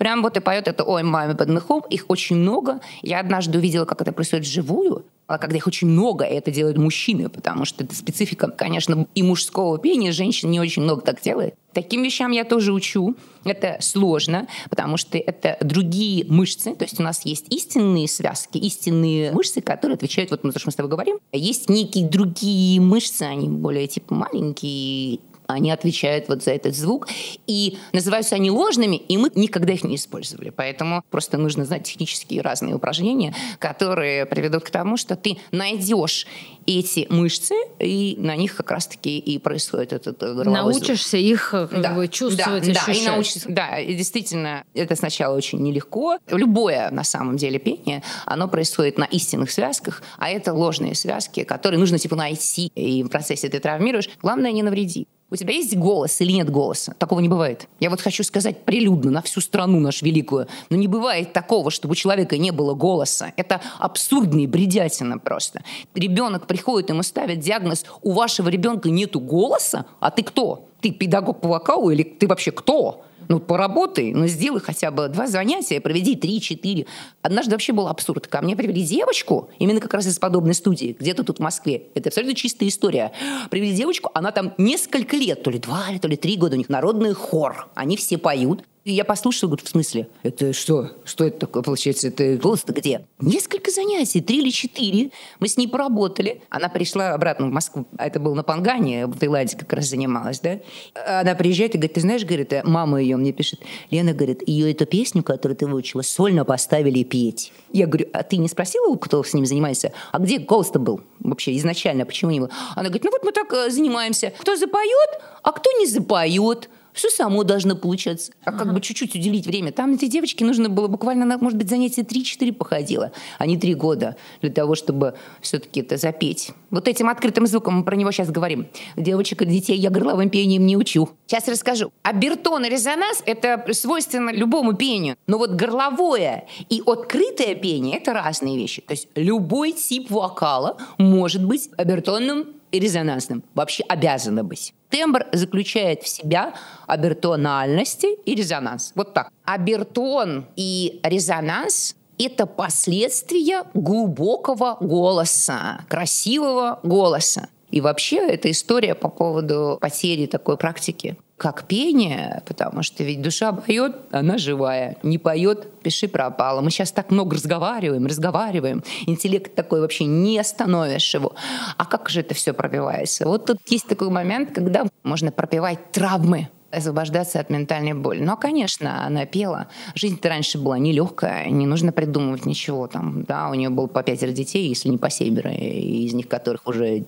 Прям 0.00 0.22
вот 0.22 0.34
и 0.38 0.40
поет 0.40 0.66
это 0.66 0.82
«Ой, 0.82 1.02
маме 1.02 1.34
под 1.34 1.50
мехом». 1.50 1.84
Их 1.90 2.06
очень 2.08 2.36
много. 2.36 2.80
Я 3.02 3.20
однажды 3.20 3.58
увидела, 3.58 3.84
как 3.84 4.00
это 4.00 4.12
происходит 4.12 4.46
вживую. 4.46 5.04
А 5.26 5.36
когда 5.36 5.58
их 5.58 5.66
очень 5.66 5.88
много, 5.88 6.24
и 6.24 6.32
это 6.32 6.50
делают 6.50 6.78
мужчины, 6.78 7.28
потому 7.28 7.66
что 7.66 7.84
это 7.84 7.94
специфика, 7.94 8.48
конечно, 8.48 9.06
и 9.14 9.22
мужского 9.22 9.78
пения, 9.78 10.10
женщин 10.10 10.50
не 10.50 10.58
очень 10.58 10.82
много 10.82 11.02
так 11.02 11.20
делает. 11.20 11.54
Таким 11.74 12.02
вещам 12.02 12.32
я 12.32 12.44
тоже 12.44 12.72
учу. 12.72 13.14
Это 13.44 13.76
сложно, 13.80 14.48
потому 14.70 14.96
что 14.96 15.18
это 15.18 15.58
другие 15.60 16.24
мышцы. 16.24 16.74
То 16.74 16.84
есть 16.84 16.98
у 16.98 17.02
нас 17.02 17.26
есть 17.26 17.46
истинные 17.50 18.08
связки, 18.08 18.56
истинные 18.56 19.32
мышцы, 19.32 19.60
которые 19.60 19.96
отвечают, 19.96 20.30
вот 20.30 20.44
мы, 20.44 20.52
то, 20.52 20.58
что 20.58 20.68
мы 20.68 20.72
с 20.72 20.76
тобой 20.76 20.90
говорим. 20.90 21.18
Есть 21.30 21.68
некие 21.68 22.08
другие 22.08 22.80
мышцы, 22.80 23.24
они 23.24 23.50
более 23.50 23.86
типа 23.86 24.14
маленькие, 24.14 25.20
они 25.52 25.70
отвечают 25.70 26.28
вот 26.28 26.42
за 26.42 26.52
этот 26.52 26.74
звук. 26.74 27.08
И 27.46 27.78
называются 27.92 28.34
они 28.34 28.50
ложными, 28.50 28.96
и 28.96 29.16
мы 29.16 29.30
никогда 29.34 29.72
их 29.72 29.84
не 29.84 29.96
использовали. 29.96 30.50
Поэтому 30.50 31.02
просто 31.10 31.38
нужно 31.38 31.64
знать 31.64 31.84
технические 31.84 32.42
разные 32.42 32.74
упражнения, 32.74 33.34
которые 33.58 34.26
приведут 34.26 34.64
к 34.64 34.70
тому, 34.70 34.96
что 34.96 35.16
ты 35.16 35.38
найдешь 35.50 36.26
эти 36.66 37.06
мышцы, 37.10 37.54
и 37.78 38.16
на 38.18 38.36
них 38.36 38.56
как 38.56 38.70
раз-таки 38.70 39.18
и 39.18 39.38
происходит 39.38 39.92
этот 39.92 40.18
горловой 40.20 40.72
Научишься 40.72 41.16
звук. 41.18 41.22
их 41.22 41.48
как 41.50 41.80
да, 41.80 41.94
бы 41.94 42.06
чувствовать, 42.08 42.72
да, 42.72 42.80
ощущать. 42.80 42.86
Да, 42.86 42.92
и 42.92 43.14
научишься, 43.14 43.48
да, 43.48 43.78
и 43.78 43.94
действительно, 43.94 44.64
это 44.74 44.94
сначала 44.94 45.36
очень 45.36 45.60
нелегко. 45.60 46.18
Любое, 46.28 46.90
на 46.90 47.02
самом 47.04 47.36
деле, 47.36 47.58
пение, 47.58 48.02
оно 48.26 48.46
происходит 48.46 48.98
на 48.98 49.04
истинных 49.04 49.50
связках, 49.50 50.02
а 50.18 50.30
это 50.30 50.52
ложные 50.52 50.94
связки, 50.94 51.44
которые 51.44 51.78
нужно 51.80 51.98
типа 51.98 52.14
найти, 52.14 52.70
и 52.74 53.02
в 53.02 53.08
процессе 53.08 53.48
ты 53.48 53.58
травмируешь. 53.58 54.08
Главное, 54.22 54.52
не 54.52 54.62
навреди. 54.62 55.08
У 55.32 55.36
тебя 55.36 55.54
есть 55.54 55.76
голос 55.76 56.20
или 56.20 56.32
нет 56.32 56.50
голоса? 56.50 56.92
Такого 56.98 57.20
не 57.20 57.28
бывает. 57.28 57.68
Я 57.78 57.88
вот 57.88 58.00
хочу 58.00 58.24
сказать 58.24 58.64
прилюдно 58.64 59.12
на 59.12 59.22
всю 59.22 59.40
страну 59.40 59.78
нашу 59.78 60.04
великую. 60.04 60.48
Но 60.70 60.76
не 60.76 60.88
бывает 60.88 61.32
такого, 61.32 61.70
чтобы 61.70 61.92
у 61.92 61.94
человека 61.94 62.36
не 62.36 62.50
было 62.50 62.74
голоса. 62.74 63.32
Это 63.36 63.60
абсурдно 63.78 64.40
и 64.40 64.48
бредятина 64.48 65.18
просто. 65.18 65.62
Ребенок 65.94 66.48
приходит, 66.48 66.90
ему 66.90 67.04
ставят 67.04 67.38
диагноз, 67.38 67.84
у 68.02 68.12
вашего 68.12 68.48
ребенка 68.48 68.90
нету 68.90 69.20
голоса, 69.20 69.86
а 70.00 70.10
ты 70.10 70.24
кто? 70.24 70.66
Ты 70.80 70.90
педагог 70.90 71.40
по 71.40 71.48
вокалу 71.48 71.90
или 71.90 72.02
ты 72.02 72.26
вообще 72.26 72.50
кто? 72.50 73.04
Ну, 73.30 73.38
поработай, 73.38 74.12
ну, 74.12 74.26
сделай 74.26 74.60
хотя 74.60 74.90
бы 74.90 75.06
два 75.06 75.28
занятия, 75.28 75.80
проведи 75.80 76.16
три-четыре. 76.16 76.86
Однажды 77.22 77.52
вообще 77.52 77.72
был 77.72 77.86
абсурд. 77.86 78.26
Ко 78.26 78.42
мне 78.42 78.56
привели 78.56 78.82
девочку, 78.82 79.50
именно 79.60 79.78
как 79.78 79.94
раз 79.94 80.04
из 80.08 80.18
подобной 80.18 80.52
студии, 80.52 80.96
где-то 80.98 81.22
тут 81.22 81.38
в 81.38 81.40
Москве. 81.40 81.84
Это 81.94 82.08
абсолютно 82.08 82.34
чистая 82.34 82.68
история. 82.68 83.12
Привели 83.48 83.72
девочку, 83.72 84.10
она 84.14 84.32
там 84.32 84.52
несколько 84.58 85.16
лет, 85.16 85.44
то 85.44 85.50
ли 85.52 85.60
два, 85.60 85.84
то 86.02 86.08
ли 86.08 86.16
три 86.16 86.36
года, 86.36 86.56
у 86.56 86.58
них 86.58 86.68
народный 86.68 87.14
хор. 87.14 87.68
Они 87.76 87.96
все 87.96 88.18
поют. 88.18 88.64
И 88.84 88.92
я 88.92 89.04
послушала, 89.04 89.50
говорю, 89.50 89.64
в 89.64 89.68
смысле? 89.68 90.08
Это 90.22 90.54
что? 90.54 90.92
Что 91.04 91.24
это 91.24 91.40
такое 91.40 91.62
получается? 91.62 92.08
Это 92.08 92.36
голос-то 92.36 92.72
где? 92.72 93.06
Несколько 93.20 93.70
занятий, 93.70 94.22
три 94.22 94.38
или 94.38 94.48
четыре. 94.48 95.10
Мы 95.38 95.48
с 95.48 95.58
ней 95.58 95.68
поработали. 95.68 96.42
Она 96.48 96.70
пришла 96.70 97.12
обратно 97.12 97.46
в 97.46 97.50
Москву. 97.50 97.86
А 97.98 98.06
это 98.06 98.20
было 98.20 98.32
на 98.32 98.42
Пангане, 98.42 99.06
в 99.06 99.18
Таиланде 99.18 99.56
как 99.58 99.70
раз 99.74 99.86
занималась, 99.86 100.40
да? 100.40 100.60
Она 101.06 101.34
приезжает 101.34 101.74
и 101.74 101.78
говорит, 101.78 101.92
ты 101.92 102.00
знаешь, 102.00 102.24
говорит, 102.24 102.54
э, 102.54 102.62
мама 102.64 103.02
ее 103.02 103.18
мне 103.18 103.32
пишет, 103.32 103.60
Лена, 103.90 104.14
говорит, 104.14 104.48
ее 104.48 104.72
эту 104.72 104.86
песню, 104.86 105.22
которую 105.22 105.56
ты 105.56 105.66
выучила, 105.66 106.00
сольно 106.00 106.46
поставили 106.46 107.02
петь. 107.02 107.52
Я 107.72 107.86
говорю, 107.86 108.08
а 108.14 108.22
ты 108.22 108.38
не 108.38 108.48
спросила, 108.48 108.96
кто 108.96 109.22
с 109.22 109.34
ним 109.34 109.44
занимается? 109.44 109.92
А 110.10 110.18
где 110.18 110.38
голос-то 110.38 110.78
был 110.78 111.02
вообще 111.18 111.54
изначально? 111.58 112.06
Почему 112.06 112.30
не 112.30 112.40
был? 112.40 112.48
Она 112.74 112.84
говорит, 112.84 113.04
ну 113.04 113.10
вот 113.10 113.24
мы 113.24 113.32
так 113.32 113.52
э, 113.52 113.68
занимаемся. 113.68 114.32
Кто 114.38 114.56
запоет, 114.56 115.20
а 115.42 115.52
кто 115.52 115.70
не 115.78 115.86
запоет 115.86 116.70
все 116.92 117.08
само 117.10 117.44
должно 117.44 117.76
получаться. 117.76 118.32
А 118.44 118.52
как 118.52 118.72
бы 118.72 118.80
чуть-чуть 118.80 119.14
уделить 119.14 119.46
время. 119.46 119.72
Там 119.72 119.94
этой 119.94 120.08
девочке 120.08 120.44
нужно 120.44 120.68
было 120.68 120.88
буквально, 120.88 121.38
может 121.38 121.58
быть, 121.58 121.68
занятия 121.68 122.02
3-4 122.02 122.52
походила, 122.52 123.12
а 123.38 123.46
не 123.46 123.56
3 123.56 123.74
года 123.74 124.16
для 124.42 124.50
того, 124.50 124.74
чтобы 124.74 125.14
все-таки 125.40 125.80
это 125.80 125.96
запеть. 125.96 126.52
Вот 126.70 126.88
этим 126.88 127.08
открытым 127.08 127.46
звуком 127.46 127.78
мы 127.78 127.84
про 127.84 127.96
него 127.96 128.10
сейчас 128.12 128.30
говорим. 128.30 128.68
Девочек 128.96 129.42
и 129.42 129.46
детей 129.46 129.76
я 129.76 129.90
горловым 129.90 130.30
пением 130.30 130.66
не 130.66 130.76
учу. 130.76 131.10
Сейчас 131.26 131.48
расскажу. 131.48 131.92
Абертон 132.02 132.64
и 132.64 132.68
резонанс— 132.68 133.22
это 133.26 133.64
свойственно 133.72 134.30
любому 134.30 134.74
пению. 134.74 135.16
Но 135.26 135.38
вот 135.38 135.50
горловое 135.50 136.46
и 136.68 136.82
открытое 136.84 137.54
пение— 137.54 137.96
это 137.98 138.12
разные 138.12 138.56
вещи. 138.56 138.82
То 138.82 138.92
есть 138.92 139.08
любой 139.14 139.72
тип 139.72 140.10
вокала 140.10 140.76
может 140.98 141.44
быть 141.44 141.70
абертонным 141.76 142.40
и 142.40 142.46
резонансным. 142.78 143.42
Вообще 143.54 143.84
обязано 143.88 144.44
быть. 144.44 144.74
Тембр 144.90 145.26
заключает 145.32 146.02
в 146.02 146.08
себя 146.08 146.54
абертональности 146.86 148.14
и 148.24 148.34
резонанс. 148.34 148.92
Вот 148.94 149.14
так. 149.14 149.30
Абертон 149.44 150.46
и 150.56 151.00
резонанс 151.02 151.96
это 152.18 152.46
последствия 152.46 153.64
глубокого 153.72 154.76
голоса, 154.80 155.84
красивого 155.88 156.80
голоса. 156.82 157.48
И 157.70 157.80
вообще 157.80 158.16
эта 158.16 158.50
история 158.50 158.94
по 158.94 159.08
поводу 159.08 159.78
потери 159.80 160.26
такой 160.26 160.56
практики 160.56 161.16
как 161.40 161.64
пение, 161.64 162.42
потому 162.44 162.82
что 162.82 163.02
ведь 163.02 163.22
душа 163.22 163.50
поет, 163.52 163.96
она 164.10 164.36
живая. 164.36 164.98
Не 165.02 165.16
поет, 165.16 165.72
пиши 165.82 166.06
пропало. 166.06 166.60
Мы 166.60 166.70
сейчас 166.70 166.92
так 166.92 167.10
много 167.10 167.36
разговариваем, 167.36 168.04
разговариваем. 168.04 168.84
Интеллект 169.06 169.54
такой 169.54 169.80
вообще 169.80 170.04
не 170.04 170.38
остановишь 170.38 171.14
его. 171.14 171.34
А 171.78 171.86
как 171.86 172.10
же 172.10 172.20
это 172.20 172.34
все 172.34 172.52
пробивается? 172.52 173.26
Вот 173.26 173.46
тут 173.46 173.56
есть 173.70 173.86
такой 173.86 174.10
момент, 174.10 174.52
когда 174.54 174.84
можно 175.02 175.32
пропивать 175.32 175.92
травмы 175.92 176.50
освобождаться 176.70 177.40
от 177.40 177.50
ментальной 177.50 177.94
боли. 177.94 178.20
Но, 178.20 178.36
конечно, 178.36 179.04
она 179.04 179.26
пела. 179.26 179.68
Жизнь-то 179.94 180.28
раньше 180.28 180.58
была 180.58 180.78
нелегкая, 180.78 181.46
не 181.46 181.66
нужно 181.66 181.92
придумывать 181.92 182.46
ничего. 182.46 182.86
Там, 182.86 183.24
да, 183.24 183.48
у 183.48 183.54
нее 183.54 183.70
было 183.70 183.86
по 183.86 184.02
пятеро 184.02 184.30
детей, 184.30 184.68
если 184.68 184.88
не 184.88 184.98
по 184.98 185.10
семеро, 185.10 185.52
из 185.52 186.14
них 186.14 186.28
которых 186.28 186.66
уже 186.66 187.04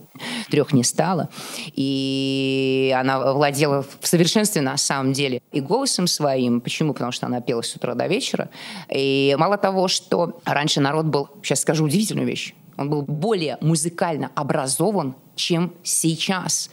трех 0.50 0.72
не 0.72 0.84
стало. 0.84 1.28
И 1.74 2.94
она 2.98 3.32
владела 3.32 3.82
в 4.00 4.06
совершенстве 4.06 4.62
на 4.62 4.76
самом 4.76 5.12
деле 5.12 5.40
и 5.52 5.60
голосом 5.60 6.06
своим. 6.06 6.60
Почему? 6.60 6.92
Потому 6.92 7.12
что 7.12 7.26
она 7.26 7.40
пела 7.40 7.62
с 7.62 7.74
утра 7.74 7.94
до 7.94 8.06
вечера. 8.06 8.50
И 8.90 9.34
мало 9.38 9.56
того, 9.56 9.88
что 9.88 10.40
раньше 10.44 10.80
народ 10.80 11.06
был, 11.06 11.28
сейчас 11.42 11.60
скажу 11.60 11.84
удивительную 11.84 12.26
вещь, 12.26 12.54
Он 12.76 12.90
был 12.90 13.02
более 13.02 13.58
музыкально 13.60 14.30
образован, 14.34 15.14
чем 15.34 15.72
сейчас. 15.82 16.70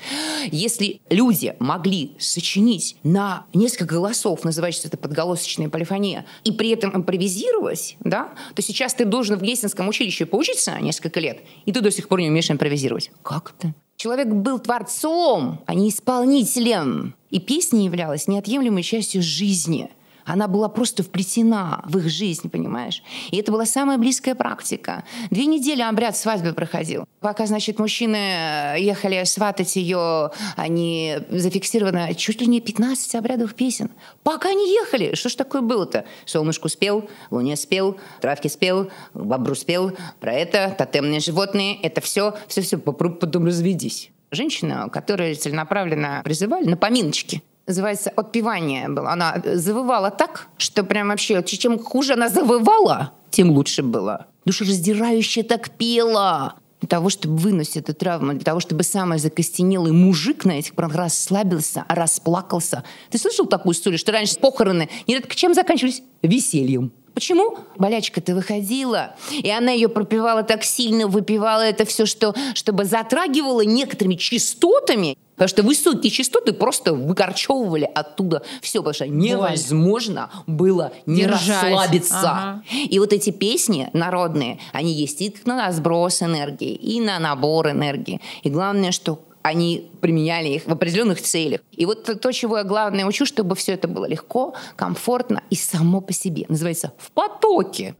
Если 0.51 1.01
люди 1.09 1.55
могли 1.59 2.15
сочинить 2.19 2.97
на 3.03 3.45
несколько 3.53 3.85
голосов, 3.85 4.43
называется 4.43 4.87
это 4.87 4.97
подголосочная 4.97 5.69
полифония, 5.69 6.25
и 6.43 6.51
при 6.51 6.69
этом 6.69 6.95
импровизировать, 6.95 7.97
да, 8.01 8.33
то 8.55 8.61
сейчас 8.61 8.93
ты 8.93 9.05
должен 9.05 9.37
в 9.37 9.41
Гейсенском 9.41 9.87
училище 9.87 10.25
поучиться 10.25 10.77
несколько 10.79 11.19
лет, 11.19 11.39
и 11.65 11.71
ты 11.71 11.81
до 11.81 11.91
сих 11.91 12.07
пор 12.07 12.19
не 12.19 12.29
умеешь 12.29 12.51
импровизировать. 12.51 13.11
Как 13.23 13.53
это? 13.57 13.73
Человек 13.95 14.27
был 14.27 14.59
творцом, 14.59 15.61
а 15.65 15.73
не 15.73 15.89
исполнителем. 15.89 17.15
И 17.29 17.39
песня 17.39 17.83
являлась 17.83 18.27
неотъемлемой 18.27 18.83
частью 18.83 19.21
жизни– 19.21 19.89
она 20.29 20.47
была 20.47 20.69
просто 20.69 21.03
вплетена 21.03 21.81
в 21.85 21.97
их 21.97 22.07
жизнь, 22.09 22.49
понимаешь? 22.49 23.03
И 23.31 23.37
это 23.37 23.51
была 23.51 23.65
самая 23.65 23.97
близкая 23.97 24.35
практика. 24.35 25.03
Две 25.31 25.45
недели 25.45 25.81
обряд 25.81 26.15
свадьбы 26.15 26.53
проходил. 26.53 27.05
Пока, 27.19 27.47
значит, 27.47 27.79
мужчины 27.79 28.15
э, 28.15 28.75
ехали 28.79 29.23
сватать 29.23 29.75
ее, 29.75 30.31
они 30.55 31.17
зафиксированы 31.29 32.13
чуть 32.15 32.41
ли 32.41 32.47
не 32.47 32.61
15 32.61 33.15
обрядов 33.15 33.55
песен. 33.55 33.89
Пока 34.23 34.49
они 34.49 34.71
ехали, 34.71 35.15
что 35.15 35.29
ж 35.29 35.35
такое 35.35 35.61
было-то? 35.61 36.05
Солнышку 36.25 36.69
спел, 36.69 37.09
луне 37.31 37.55
спел, 37.55 37.97
травке 38.21 38.49
спел, 38.49 38.91
бобру 39.13 39.55
спел, 39.55 39.93
про 40.19 40.33
это, 40.33 40.75
тотемные 40.77 41.19
животные, 41.19 41.79
это 41.81 42.01
все, 42.01 42.35
все-все, 42.47 42.77
потом 42.77 43.45
разведись. 43.45 44.11
Женщина, 44.31 44.89
которая 44.89 45.33
целенаправленно 45.33 46.21
призывали 46.23 46.65
на 46.65 46.77
поминочки 46.77 47.41
называется 47.69 48.11
«Отпевание» 48.15 48.89
было. 48.89 49.11
Она 49.11 49.41
завывала 49.45 50.09
так, 50.09 50.47
что 50.57 50.83
прям 50.83 51.09
вообще, 51.09 51.41
чем 51.43 51.79
хуже 51.79 52.13
она 52.13 52.27
завывала, 52.27 53.13
тем 53.29 53.51
лучше 53.51 53.83
было. 53.83 54.25
Душераздирающе 54.45 55.43
так 55.43 55.69
пела 55.69 56.55
для 56.79 56.87
того, 56.87 57.09
чтобы 57.09 57.37
выносить 57.37 57.77
эту 57.77 57.93
травму, 57.93 58.33
для 58.33 58.43
того, 58.43 58.59
чтобы 58.59 58.83
самый 58.83 59.19
закостенелый 59.19 59.91
мужик 59.91 60.45
на 60.45 60.53
этих 60.53 60.73
пранках 60.73 60.97
расслабился, 60.97 61.85
расплакался. 61.89 62.83
Ты 63.11 63.17
слышал 63.17 63.45
такую 63.45 63.73
историю, 63.73 63.99
что 63.99 64.11
раньше 64.11 64.39
похороны 64.39 64.89
нередко 65.07 65.35
чем 65.35 65.53
заканчивались? 65.53 66.01
Весельем. 66.21 66.91
Почему? 67.13 67.57
Болячка-то 67.77 68.33
выходила, 68.33 69.15
и 69.31 69.49
она 69.49 69.71
ее 69.71 69.89
пропивала 69.89 70.43
так 70.43 70.63
сильно, 70.63 71.07
выпивала 71.07 71.63
это 71.63 71.83
все, 71.83 72.05
что, 72.05 72.33
чтобы 72.53 72.85
затрагивала 72.85 73.61
некоторыми 73.61 74.15
частотами, 74.15 75.17
Потому 75.39 75.47
что 75.47 75.63
высокие 75.63 76.11
частоты 76.11 76.51
просто 76.51 76.93
выкорчевывали 76.93 77.89
оттуда 77.95 78.43
все, 78.61 78.79
потому 78.79 78.93
что 78.93 79.07
невозможно 79.07 80.29
было 80.47 80.91
не 81.05 81.21
Держать. 81.21 81.63
расслабиться. 81.63 82.19
Ага. 82.19 82.63
И 82.89 82.99
вот 82.99 83.13
эти 83.13 83.29
песни 83.29 83.89
народные, 83.93 84.59
они 84.73 84.91
есть 84.91 85.21
и 85.21 85.33
на 85.45 85.71
сброс 85.71 86.21
энергии, 86.21 86.73
и 86.73 86.99
на 86.99 87.19
набор 87.19 87.69
энергии. 87.69 88.19
И 88.43 88.49
главное, 88.49 88.91
что 88.91 89.23
они 89.41 89.89
применяли 90.01 90.49
их 90.49 90.65
в 90.65 90.71
определенных 90.71 91.21
целях. 91.21 91.61
И 91.71 91.85
вот 91.85 92.03
то, 92.03 92.31
чего 92.33 92.57
я 92.57 92.65
главное 92.65 93.05
учу, 93.05 93.25
чтобы 93.25 93.55
все 93.55 93.73
это 93.73 93.87
было 93.87 94.05
легко, 94.05 94.53
комфортно 94.75 95.41
и 95.49 95.55
само 95.55 96.01
по 96.01 96.11
себе. 96.11 96.45
Называется 96.49 96.91
«в 96.97 97.11
потоке». 97.11 97.95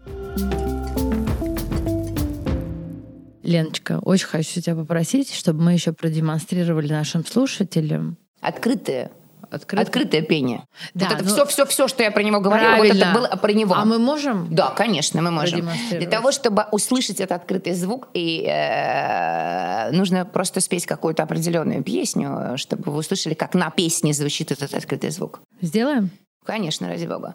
Леночка, 3.50 4.00
очень 4.04 4.28
хочу 4.28 4.62
тебя 4.62 4.76
попросить, 4.76 5.34
чтобы 5.34 5.62
мы 5.64 5.74
еще 5.74 5.92
продемонстрировали 5.92 6.92
нашим 6.92 7.26
слушателям. 7.26 8.18
Открытое 8.42 9.12
Открытое, 9.52 9.84
Открытое 9.84 10.22
пение. 10.22 10.64
Да, 10.94 11.08
вот 11.08 11.16
это 11.16 11.24
ну, 11.24 11.34
все, 11.34 11.46
все, 11.48 11.66
все, 11.66 11.88
что 11.88 12.04
я 12.04 12.12
про 12.12 12.22
него 12.22 12.40
говорила, 12.40 12.74
правильно. 12.76 12.94
вот 12.94 13.02
это 13.02 13.14
было 13.18 13.42
про 13.42 13.52
него. 13.52 13.74
А 13.74 13.84
мы 13.84 13.98
можем? 13.98 14.48
Да, 14.54 14.70
конечно, 14.70 15.24
мы 15.24 15.32
можем. 15.32 15.68
Для 15.90 16.08
того, 16.08 16.32
чтобы 16.32 16.66
услышать 16.72 17.20
этот 17.20 17.42
открытый 17.42 17.74
звук, 17.74 18.10
и 18.14 18.46
э, 18.48 19.92
нужно 19.92 20.26
просто 20.26 20.62
спеть 20.62 20.86
какую-то 20.86 21.24
определенную 21.24 21.84
песню, 21.84 22.58
чтобы 22.58 22.92
вы 22.92 23.00
услышали, 23.00 23.34
как 23.34 23.56
на 23.56 23.72
песне 23.72 24.14
звучит 24.14 24.52
этот 24.52 24.72
открытый 24.76 25.10
звук. 25.10 25.40
Сделаем? 25.62 26.12
Конечно, 26.46 26.88
ради 26.88 27.08
бога. 27.08 27.34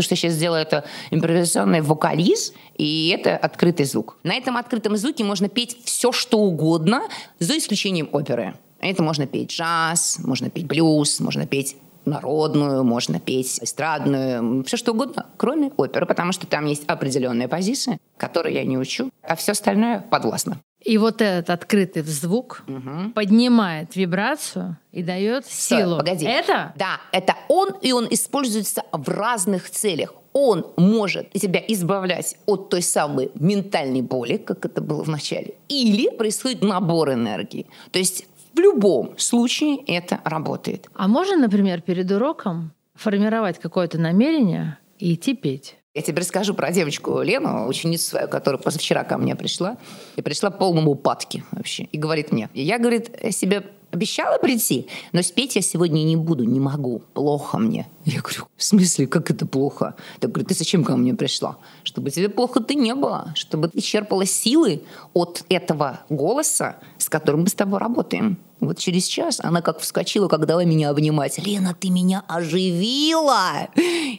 То, 0.00 0.04
что 0.04 0.14
я 0.14 0.16
сейчас 0.16 0.32
сделаю, 0.32 0.62
это 0.62 0.86
импровизационный 1.10 1.82
вокализ, 1.82 2.54
и 2.78 3.14
это 3.14 3.36
открытый 3.36 3.84
звук. 3.84 4.16
На 4.22 4.34
этом 4.34 4.56
открытом 4.56 4.96
звуке 4.96 5.24
можно 5.24 5.50
петь 5.50 5.76
все, 5.84 6.10
что 6.10 6.38
угодно, 6.38 7.02
за 7.38 7.58
исключением 7.58 8.08
оперы. 8.10 8.54
Это 8.80 9.02
можно 9.02 9.26
петь 9.26 9.50
джаз, 9.52 10.18
можно 10.24 10.48
петь 10.48 10.66
блюз, 10.66 11.20
можно 11.20 11.46
петь 11.46 11.76
народную, 12.06 12.82
можно 12.82 13.20
петь 13.20 13.58
эстрадную, 13.62 14.64
все 14.64 14.78
что 14.78 14.92
угодно, 14.92 15.26
кроме 15.36 15.70
оперы, 15.76 16.06
потому 16.06 16.32
что 16.32 16.46
там 16.46 16.64
есть 16.64 16.84
определенные 16.86 17.46
позиции, 17.46 17.98
которые 18.16 18.54
я 18.54 18.64
не 18.64 18.78
учу, 18.78 19.10
а 19.22 19.36
все 19.36 19.52
остальное 19.52 20.00
подвластно. 20.00 20.62
И 20.82 20.96
вот 20.96 21.20
этот 21.20 21.50
открытый 21.50 22.02
звук 22.02 22.62
угу. 22.66 23.10
поднимает 23.14 23.96
вибрацию 23.96 24.78
и 24.92 25.02
дает 25.02 25.46
силу. 25.46 25.98
Погоди. 25.98 26.24
Это? 26.24 26.72
Да, 26.76 27.00
это 27.12 27.34
он, 27.48 27.74
и 27.82 27.92
он 27.92 28.06
используется 28.10 28.82
в 28.92 29.08
разных 29.08 29.70
целях. 29.70 30.14
Он 30.32 30.66
может 30.76 31.32
тебя 31.32 31.62
избавлять 31.68 32.36
от 32.46 32.70
той 32.70 32.82
самой 32.82 33.30
ментальной 33.34 34.00
боли, 34.00 34.36
как 34.36 34.64
это 34.64 34.80
было 34.80 35.02
в 35.02 35.08
начале, 35.08 35.54
или 35.68 36.08
происходит 36.08 36.62
набор 36.62 37.12
энергии. 37.12 37.66
То 37.90 37.98
есть 37.98 38.26
в 38.54 38.58
любом 38.58 39.18
случае 39.18 39.78
это 39.86 40.20
работает. 40.24 40.88
А 40.94 41.08
можно, 41.08 41.36
например, 41.36 41.82
перед 41.82 42.10
уроком 42.10 42.72
формировать 42.94 43.58
какое-то 43.58 43.98
намерение 43.98 44.78
и 44.98 45.14
идти 45.14 45.34
петь? 45.34 45.76
Я 45.92 46.02
тебе 46.02 46.20
расскажу 46.20 46.54
про 46.54 46.70
девочку 46.70 47.20
Лену, 47.20 47.66
ученицу 47.66 48.10
свою, 48.10 48.28
которая 48.28 48.62
позавчера 48.62 49.02
ко 49.02 49.18
мне 49.18 49.34
пришла. 49.34 49.76
И 50.14 50.22
пришла 50.22 50.50
в 50.50 50.56
полном 50.56 50.86
упадке 50.86 51.42
вообще. 51.50 51.82
И 51.90 51.98
говорит 51.98 52.30
мне, 52.30 52.48
я, 52.54 52.78
говорит, 52.78 53.10
себе 53.32 53.64
обещала 53.90 54.38
прийти, 54.38 54.86
но 55.10 55.20
спеть 55.22 55.56
я 55.56 55.62
сегодня 55.62 56.04
не 56.04 56.14
буду, 56.14 56.44
не 56.44 56.60
могу, 56.60 57.02
плохо 57.12 57.58
мне. 57.58 57.88
Я 58.04 58.20
говорю, 58.20 58.46
в 58.56 58.62
смысле, 58.62 59.08
как 59.08 59.32
это 59.32 59.46
плохо? 59.46 59.96
Так 60.20 60.30
говорю, 60.30 60.46
ты 60.46 60.54
зачем 60.54 60.84
ко 60.84 60.96
мне 60.96 61.12
пришла? 61.14 61.58
Чтобы 61.82 62.12
тебе 62.12 62.28
плохо 62.28 62.60
ты 62.60 62.76
не 62.76 62.94
было, 62.94 63.32
чтобы 63.34 63.68
ты 63.68 63.80
черпала 63.80 64.24
силы 64.24 64.84
от 65.12 65.44
этого 65.48 66.02
голоса, 66.08 66.76
которым 67.10 67.42
мы 67.42 67.48
с 67.48 67.54
тобой 67.54 67.78
работаем. 67.78 68.38
Вот 68.60 68.78
через 68.78 69.04
час 69.04 69.40
она 69.42 69.60
как 69.60 69.80
вскочила, 69.80 70.28
как 70.28 70.46
дала 70.46 70.64
меня 70.64 70.90
обнимать. 70.90 71.38
«Лена, 71.38 71.74
ты 71.78 71.90
меня 71.90 72.24
оживила!» 72.28 73.68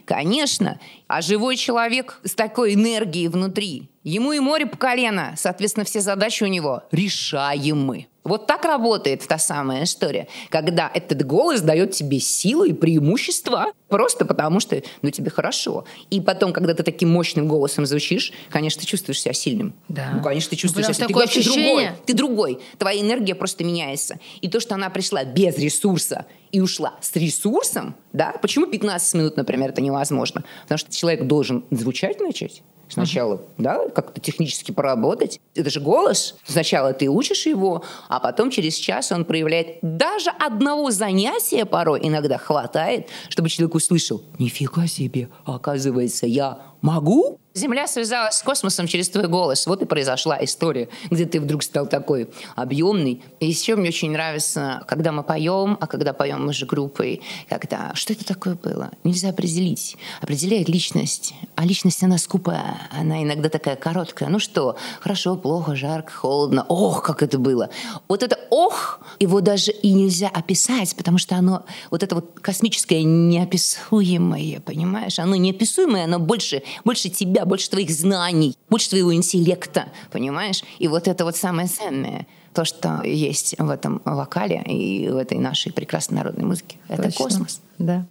Конечно, 0.05 0.79
а 1.07 1.21
живой 1.21 1.55
человек 1.55 2.19
с 2.23 2.35
такой 2.35 2.75
энергией 2.75 3.27
внутри, 3.27 3.89
ему 4.03 4.33
и 4.33 4.39
море 4.39 4.65
по 4.65 4.77
колено, 4.77 5.33
соответственно, 5.37 5.85
все 5.85 6.01
задачи 6.01 6.43
у 6.43 6.47
него 6.47 6.83
решаемы. 6.91 8.07
Вот 8.23 8.45
так 8.45 8.65
работает 8.65 9.25
та 9.27 9.37
самая 9.37 9.83
история, 9.83 10.27
когда 10.49 10.91
этот 10.93 11.25
голос 11.25 11.61
дает 11.61 11.91
тебе 11.91 12.19
силу 12.19 12.63
и 12.63 12.73
преимущество 12.73 13.73
просто 13.87 14.25
потому, 14.25 14.59
что 14.59 14.81
ну, 15.01 15.09
тебе 15.09 15.31
хорошо. 15.31 15.85
И 16.11 16.21
потом, 16.21 16.53
когда 16.53 16.73
ты 16.75 16.83
таким 16.83 17.09
мощным 17.09 17.47
голосом 17.47 17.85
звучишь, 17.85 18.31
конечно, 18.49 18.79
ты 18.79 18.87
чувствуешь 18.87 19.19
себя 19.19 19.33
сильным. 19.33 19.73
Да. 19.89 20.11
Ну, 20.13 20.21
конечно, 20.21 20.51
ты 20.51 20.55
чувствуешь 20.55 20.85
себя 20.85 20.93
сильным. 20.93 21.13
Ты 21.13 21.19
вообще 21.19 21.43
другой. 21.43 21.89
Ты 22.05 22.13
другой. 22.13 22.59
Твоя 22.77 23.01
энергия 23.01 23.33
просто 23.33 23.63
меняется. 23.63 24.19
И 24.39 24.47
то, 24.47 24.59
что 24.59 24.75
она 24.75 24.89
пришла 24.89 25.23
без 25.23 25.57
ресурса 25.57 26.25
и 26.51 26.61
ушла 26.61 26.95
с 27.01 27.15
ресурсом, 27.15 27.95
да, 28.13 28.33
почему 28.41 28.67
15 28.67 29.13
минут, 29.15 29.37
например, 29.37 29.69
это 29.69 29.81
невозможно? 29.81 30.43
Потому 30.63 30.77
что 30.77 30.93
человек 30.93 31.25
должен 31.25 31.63
звучать 31.71 32.19
начать, 32.19 32.61
Сначала, 32.91 33.35
uh-huh. 33.35 33.49
да, 33.57 33.89
как-то 33.89 34.19
технически 34.19 34.71
поработать. 34.71 35.39
Это 35.55 35.69
же 35.69 35.79
голос. 35.79 36.35
Сначала 36.45 36.93
ты 36.93 37.07
учишь 37.07 37.45
его, 37.45 37.83
а 38.09 38.19
потом 38.19 38.51
через 38.51 38.75
час 38.75 39.11
он 39.11 39.23
проявляет 39.23 39.77
даже 39.81 40.29
одного 40.29 40.91
занятия 40.91 41.65
порой 41.65 42.01
иногда 42.03 42.37
хватает, 42.37 43.07
чтобы 43.29 43.49
человек 43.49 43.75
услышал, 43.75 44.23
нифига 44.39 44.87
себе, 44.87 45.29
оказывается, 45.45 46.27
я 46.27 46.59
могу 46.81 47.39
Земля 47.53 47.85
связалась 47.85 48.35
с 48.35 48.43
космосом 48.43 48.87
через 48.87 49.09
твой 49.09 49.27
голос. 49.27 49.67
Вот 49.67 49.81
и 49.81 49.85
произошла 49.85 50.41
история, 50.41 50.87
где 51.09 51.25
ты 51.25 51.41
вдруг 51.41 51.63
стал 51.63 51.85
такой 51.85 52.29
объемный. 52.55 53.21
И 53.41 53.47
еще 53.47 53.75
мне 53.75 53.89
очень 53.89 54.11
нравится, 54.11 54.83
когда 54.87 55.11
мы 55.11 55.21
поем, 55.21 55.77
а 55.81 55.87
когда 55.87 56.13
поем 56.13 56.45
мы 56.45 56.53
же 56.53 56.65
группой, 56.65 57.21
когда 57.49 57.91
что 57.93 58.13
это 58.13 58.25
такое 58.25 58.55
было? 58.55 58.91
Нельзя 59.03 59.29
определить. 59.29 59.97
Определяет 60.21 60.69
личность. 60.69 61.33
А 61.57 61.65
личность, 61.65 62.01
она 62.03 62.17
скупая. 62.17 62.77
Она 62.97 63.21
иногда 63.21 63.49
такая 63.49 63.75
короткая. 63.75 64.29
Ну 64.29 64.39
что, 64.39 64.77
хорошо, 65.01 65.35
плохо, 65.35 65.75
жарко, 65.75 66.13
холодно. 66.13 66.65
Ох, 66.69 67.03
как 67.03 67.21
это 67.21 67.37
было. 67.37 67.69
Вот 68.07 68.23
это 68.23 68.39
ох, 68.49 69.01
его 69.19 69.41
даже 69.41 69.73
и 69.73 69.91
нельзя 69.91 70.29
описать, 70.29 70.95
потому 70.95 71.17
что 71.17 71.35
оно, 71.35 71.65
вот 71.89 72.01
это 72.01 72.15
вот 72.15 72.39
космическое 72.39 73.03
неописуемое, 73.03 74.61
понимаешь? 74.61 75.19
Оно 75.19 75.35
неописуемое, 75.35 76.05
оно 76.05 76.17
больше, 76.17 76.63
больше 76.83 77.09
тебя 77.09 77.45
больше 77.45 77.69
твоих 77.69 77.89
знаний, 77.91 78.55
больше 78.69 78.89
твоего 78.89 79.13
интеллекта, 79.13 79.89
понимаешь? 80.11 80.63
И 80.79 80.87
вот 80.87 81.07
это 81.07 81.25
вот 81.25 81.35
самое 81.35 81.67
ценное 81.67 82.27
то, 82.53 82.65
что 82.65 83.01
есть 83.03 83.55
в 83.57 83.69
этом 83.69 84.01
вокале 84.05 84.61
и 84.65 85.09
в 85.09 85.15
этой 85.15 85.37
нашей 85.37 85.71
прекрасной 85.71 86.17
народной 86.17 86.45
музыке. 86.45 86.77
Это 86.87 87.03
Точно. 87.03 87.23
космос. 87.25 87.61
Да. 87.77 88.05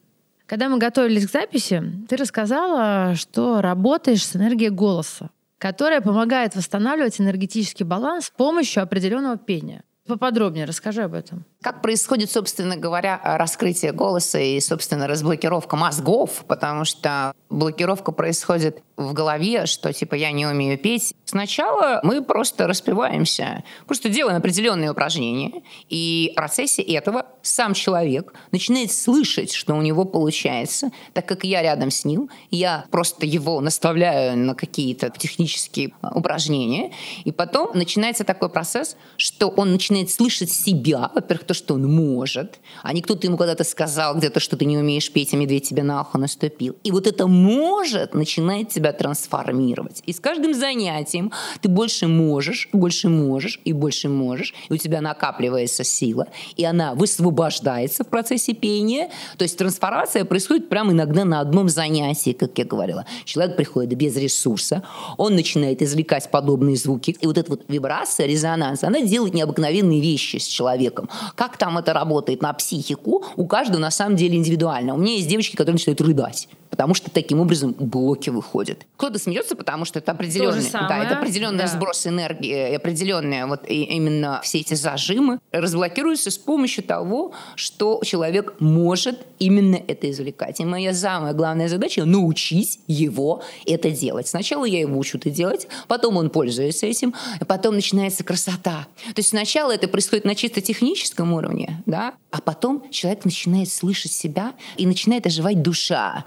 Когда 0.46 0.68
мы 0.68 0.78
готовились 0.78 1.26
к 1.26 1.30
записи, 1.30 1.82
ты 2.08 2.16
рассказала, 2.16 3.14
что 3.14 3.60
работаешь 3.60 4.24
с 4.24 4.34
энергией 4.34 4.70
голоса, 4.70 5.30
которая 5.58 6.00
помогает 6.00 6.56
восстанавливать 6.56 7.20
энергетический 7.20 7.84
баланс 7.84 8.26
с 8.26 8.30
помощью 8.30 8.82
определенного 8.82 9.36
пения. 9.36 9.84
Поподробнее 10.06 10.64
расскажи 10.64 11.02
об 11.02 11.14
этом. 11.14 11.44
Как 11.62 11.82
происходит, 11.82 12.30
собственно 12.30 12.78
говоря, 12.78 13.20
раскрытие 13.22 13.92
голоса 13.92 14.38
и, 14.38 14.58
собственно, 14.60 15.06
разблокировка 15.06 15.76
мозгов, 15.76 16.44
потому 16.48 16.86
что 16.86 17.34
блокировка 17.50 18.12
происходит 18.12 18.82
в 18.96 19.12
голове, 19.12 19.66
что 19.66 19.92
типа 19.92 20.14
я 20.14 20.32
не 20.32 20.46
умею 20.46 20.78
петь. 20.78 21.14
Сначала 21.26 22.00
мы 22.02 22.22
просто 22.22 22.66
распеваемся, 22.66 23.62
просто 23.86 24.08
делаем 24.08 24.38
определенные 24.38 24.90
упражнения, 24.90 25.62
и 25.90 26.30
в 26.32 26.36
процессе 26.36 26.80
этого 26.80 27.26
сам 27.42 27.74
человек 27.74 28.32
начинает 28.52 28.90
слышать, 28.90 29.52
что 29.52 29.74
у 29.74 29.82
него 29.82 30.06
получается, 30.06 30.90
так 31.12 31.26
как 31.26 31.44
я 31.44 31.60
рядом 31.60 31.90
с 31.90 32.06
ним, 32.06 32.30
я 32.50 32.86
просто 32.90 33.26
его 33.26 33.60
наставляю 33.60 34.36
на 34.38 34.54
какие-то 34.54 35.10
технические 35.10 35.92
упражнения, 36.14 36.92
и 37.24 37.32
потом 37.32 37.72
начинается 37.74 38.24
такой 38.24 38.48
процесс, 38.48 38.96
что 39.18 39.48
он 39.48 39.72
начинает 39.72 40.10
слышать 40.10 40.50
себя, 40.50 41.10
во-первых, 41.14 41.49
то, 41.50 41.54
что 41.54 41.74
он 41.74 41.92
может, 41.92 42.60
а 42.84 42.92
не 42.92 43.02
кто-то 43.02 43.26
ему 43.26 43.36
когда-то 43.36 43.64
сказал 43.64 44.14
где-то, 44.14 44.38
что 44.38 44.56
ты 44.56 44.66
не 44.66 44.78
умеешь 44.78 45.10
петь, 45.10 45.34
а 45.34 45.36
медведь 45.36 45.68
тебе 45.68 45.82
на 45.82 46.02
ухо 46.02 46.16
наступил. 46.16 46.76
И 46.84 46.92
вот 46.92 47.08
это 47.08 47.26
«может» 47.26 48.14
начинает 48.14 48.68
тебя 48.68 48.92
трансформировать. 48.92 50.04
И 50.06 50.12
с 50.12 50.20
каждым 50.20 50.54
занятием 50.54 51.32
ты 51.60 51.68
больше 51.68 52.06
можешь, 52.06 52.68
больше 52.72 53.08
можешь 53.08 53.60
и 53.64 53.72
больше 53.72 54.08
можешь, 54.08 54.54
и 54.68 54.72
у 54.72 54.76
тебя 54.76 55.00
накапливается 55.00 55.82
сила, 55.82 56.28
и 56.56 56.64
она 56.64 56.94
высвобождается 56.94 58.04
в 58.04 58.06
процессе 58.06 58.52
пения. 58.52 59.10
То 59.36 59.42
есть 59.42 59.58
трансформация 59.58 60.24
происходит 60.24 60.68
прямо 60.68 60.92
иногда 60.92 61.24
на 61.24 61.40
одном 61.40 61.68
занятии, 61.68 62.30
как 62.30 62.56
я 62.58 62.64
говорила. 62.64 63.06
Человек 63.24 63.56
приходит 63.56 63.98
без 63.98 64.14
ресурса, 64.16 64.84
он 65.16 65.34
начинает 65.34 65.82
извлекать 65.82 66.30
подобные 66.30 66.76
звуки, 66.76 67.16
и 67.20 67.26
вот 67.26 67.38
эта 67.38 67.50
вот 67.50 67.62
вибрация, 67.66 68.28
резонанс, 68.28 68.84
она 68.84 69.00
делает 69.00 69.34
необыкновенные 69.34 70.00
вещи 70.00 70.36
с 70.36 70.46
человеком. 70.46 71.08
Как 71.40 71.56
там 71.56 71.78
это 71.78 71.94
работает 71.94 72.42
на 72.42 72.52
психику, 72.52 73.24
у 73.34 73.46
каждого 73.46 73.80
на 73.80 73.90
самом 73.90 74.14
деле 74.14 74.36
индивидуально. 74.36 74.92
У 74.92 74.98
меня 74.98 75.14
есть 75.14 75.26
девочки, 75.26 75.56
которые 75.56 75.72
начинают 75.72 76.02
рыдать 76.02 76.50
потому 76.80 76.94
что 76.94 77.10
таким 77.10 77.40
образом 77.40 77.76
блоки 77.78 78.30
выходят. 78.30 78.86
Кто-то 78.96 79.18
смеется, 79.18 79.54
потому 79.54 79.84
что 79.84 79.98
это 79.98 80.12
определенный, 80.12 80.64
да, 80.72 81.04
это 81.04 81.18
определенный 81.18 81.64
да. 81.64 81.66
сброс 81.66 82.06
энергии, 82.06 82.70
и 82.70 82.74
определенные 82.74 83.44
вот 83.44 83.68
и 83.68 83.82
именно 83.82 84.40
все 84.42 84.60
эти 84.60 84.72
зажимы 84.72 85.40
разблокируются 85.52 86.30
с 86.30 86.38
помощью 86.38 86.82
того, 86.82 87.32
что 87.54 88.00
человек 88.02 88.54
может 88.60 89.26
именно 89.38 89.76
это 89.76 90.10
извлекать. 90.10 90.58
И 90.60 90.64
моя 90.64 90.94
самая 90.94 91.34
главная 91.34 91.68
задача 91.68 92.06
научить 92.06 92.80
его 92.86 93.42
это 93.66 93.90
делать. 93.90 94.28
Сначала 94.28 94.64
я 94.64 94.80
его 94.80 94.98
учу 94.98 95.18
это 95.18 95.28
делать, 95.28 95.68
потом 95.86 96.16
он 96.16 96.30
пользуется 96.30 96.86
этим, 96.86 97.14
а 97.40 97.44
потом 97.44 97.74
начинается 97.74 98.24
красота. 98.24 98.86
То 99.04 99.18
есть 99.18 99.28
сначала 99.28 99.72
это 99.72 99.86
происходит 99.86 100.24
на 100.24 100.34
чисто 100.34 100.62
техническом 100.62 101.34
уровне, 101.34 101.82
да, 101.84 102.14
а 102.30 102.40
потом 102.40 102.90
человек 102.90 103.26
начинает 103.26 103.70
слышать 103.70 104.12
себя 104.12 104.54
и 104.78 104.86
начинает 104.86 105.26
оживать 105.26 105.60
душа 105.60 105.90
душа, 105.90 106.24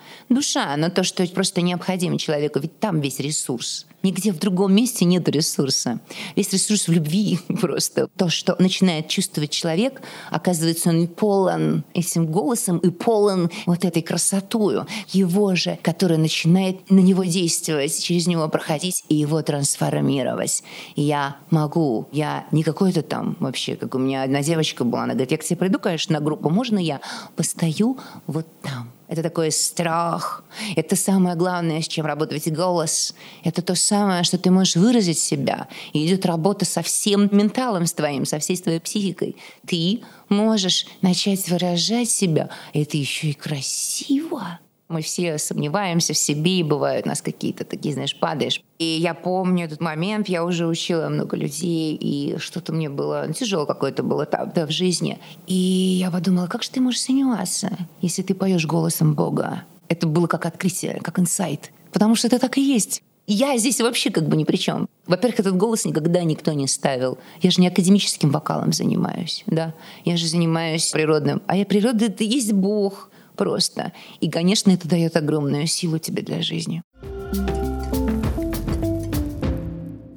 но 0.78 0.90
то, 0.90 1.04
что 1.04 1.26
просто 1.28 1.62
необходимо 1.62 2.18
человеку, 2.18 2.60
ведь 2.60 2.80
там 2.80 3.02
весь 3.02 3.20
ресурс. 3.20 3.86
Нигде 4.04 4.34
в 4.34 4.40
другом 4.40 4.76
месте 4.76 5.06
нет 5.06 5.30
ресурса. 5.30 6.00
Весь 6.36 6.52
ресурс 6.52 6.90
в 6.90 6.92
любви 6.92 7.40
просто. 7.62 8.10
То, 8.18 8.30
что 8.30 8.56
начинает 8.60 9.08
чувствовать 9.08 9.52
человек, 9.52 10.02
оказывается, 10.30 10.90
он 10.90 11.08
полон 11.08 11.86
этим 11.94 12.28
голосом 12.28 12.80
и 12.80 12.90
полон 12.90 13.50
вот 13.66 13.86
этой 13.86 14.02
красотою 14.02 14.86
его 15.10 15.56
же, 15.56 15.80
которая 15.82 16.18
начинает 16.18 16.92
на 16.92 17.00
него 17.00 17.24
действовать, 17.24 18.04
через 18.04 18.28
него 18.28 18.50
проходить 18.50 19.06
и 19.08 19.16
его 19.16 19.42
трансформировать. 19.42 20.64
И 20.96 21.02
я 21.02 21.38
могу, 21.50 22.10
я 22.12 22.46
не 22.52 22.64
какой-то 22.64 23.04
там 23.04 23.38
вообще, 23.40 23.78
как 23.78 23.96
у 23.96 24.00
меня 24.00 24.24
одна 24.24 24.44
девочка 24.44 24.84
была, 24.84 25.04
она 25.04 25.14
говорит, 25.14 25.32
я 25.32 25.38
к 25.38 25.44
тебе 25.46 25.58
приду, 25.58 25.80
конечно, 25.80 26.14
на 26.14 26.20
группу, 26.20 26.50
можно 26.50 26.78
я 26.78 27.00
постою 27.38 27.98
вот 28.28 28.48
там? 28.62 28.93
Это 29.14 29.22
такой 29.22 29.52
страх. 29.52 30.44
Это 30.76 30.96
самое 30.96 31.36
главное, 31.36 31.84
с 31.84 31.88
чем 31.88 32.08
работает 32.08 32.52
голос. 32.52 33.14
Это 33.44 33.62
то 33.62 33.76
самое, 33.76 34.24
что 34.24 34.40
ты 34.40 34.50
можешь 34.50 34.76
выразить 34.76 35.20
себя. 35.20 35.68
И 35.94 36.04
идет 36.04 36.26
работа 36.26 36.66
со 36.66 36.82
всем 36.82 37.30
менталом 37.32 37.86
с 37.86 37.94
твоим, 37.94 38.26
со 38.26 38.40
всей 38.40 38.58
твоей 38.58 38.80
психикой. 38.80 39.36
Ты 39.68 40.02
можешь 40.30 40.88
начать 41.04 41.48
выражать 41.48 42.10
себя. 42.10 42.50
Это 42.74 42.98
еще 42.98 43.28
и 43.28 43.34
красиво. 43.34 44.60
Мы 44.90 45.02
все 45.02 45.38
сомневаемся 45.38 46.14
в 46.14 46.18
себе, 46.18 46.60
и 46.60 46.64
бывают 46.64 47.06
у 47.06 47.10
нас 47.10 47.22
какие-то 47.22 47.64
такие, 47.64 47.94
знаешь, 47.94 48.18
падаешь. 48.20 48.62
И 48.80 48.86
я 48.86 49.14
помню 49.14 49.66
этот 49.66 49.82
момент, 49.82 50.28
я 50.28 50.44
уже 50.44 50.68
учила 50.68 51.08
много 51.10 51.38
людей, 51.38 51.96
и 51.96 52.38
что-то 52.38 52.74
мне 52.74 52.90
было 52.90 53.26
ну, 53.28 53.34
тяжело 53.34 53.66
какой-то 53.66 54.04
был 54.04 54.24
этап 54.24 54.54
да, 54.54 54.66
в 54.68 54.72
жизни. 54.72 55.20
И 55.48 55.54
я 55.54 56.12
подумала, 56.12 56.48
как 56.48 56.64
же 56.64 56.70
ты 56.70 56.82
можешь 56.82 57.02
сомневаться, 57.02 57.72
если 58.02 58.22
ты 58.22 58.34
поешь 58.36 58.66
голосом 58.66 59.14
Бога? 59.14 59.64
Это 59.88 60.06
было 60.06 60.28
как 60.28 60.46
открытие, 60.46 61.00
как 61.02 61.20
инсайт. 61.20 61.72
Потому 61.92 62.16
что 62.16 62.28
это 62.28 62.40
так 62.40 62.58
и 62.58 62.62
есть. 62.62 63.04
Я 63.26 63.58
здесь 63.58 63.80
вообще 63.80 64.10
как 64.10 64.28
бы 64.28 64.36
ни 64.36 64.44
при 64.44 64.58
чем. 64.58 64.90
Во-первых, 65.08 65.40
этот 65.40 65.56
голос 65.56 65.86
никогда 65.86 66.24
никто 66.24 66.52
не 66.52 66.68
ставил. 66.68 67.18
Я 67.42 67.52
же 67.52 67.62
не 67.62 67.68
академическим 67.68 68.32
вокалом 68.32 68.74
занимаюсь, 68.74 69.44
да. 69.48 69.74
Я 70.04 70.18
же 70.18 70.28
занимаюсь 70.28 70.92
природным. 70.92 71.42
А 71.48 71.56
я 71.56 71.66
природа— 71.66 72.06
это 72.08 72.24
есть 72.26 72.52
Бог 72.52 73.10
просто. 73.36 73.92
И, 74.20 74.30
конечно, 74.30 74.72
это 74.72 74.88
дает 74.88 75.16
огромную 75.16 75.68
силу 75.68 76.00
тебе 76.00 76.24
для 76.24 76.42
жизни. 76.42 76.84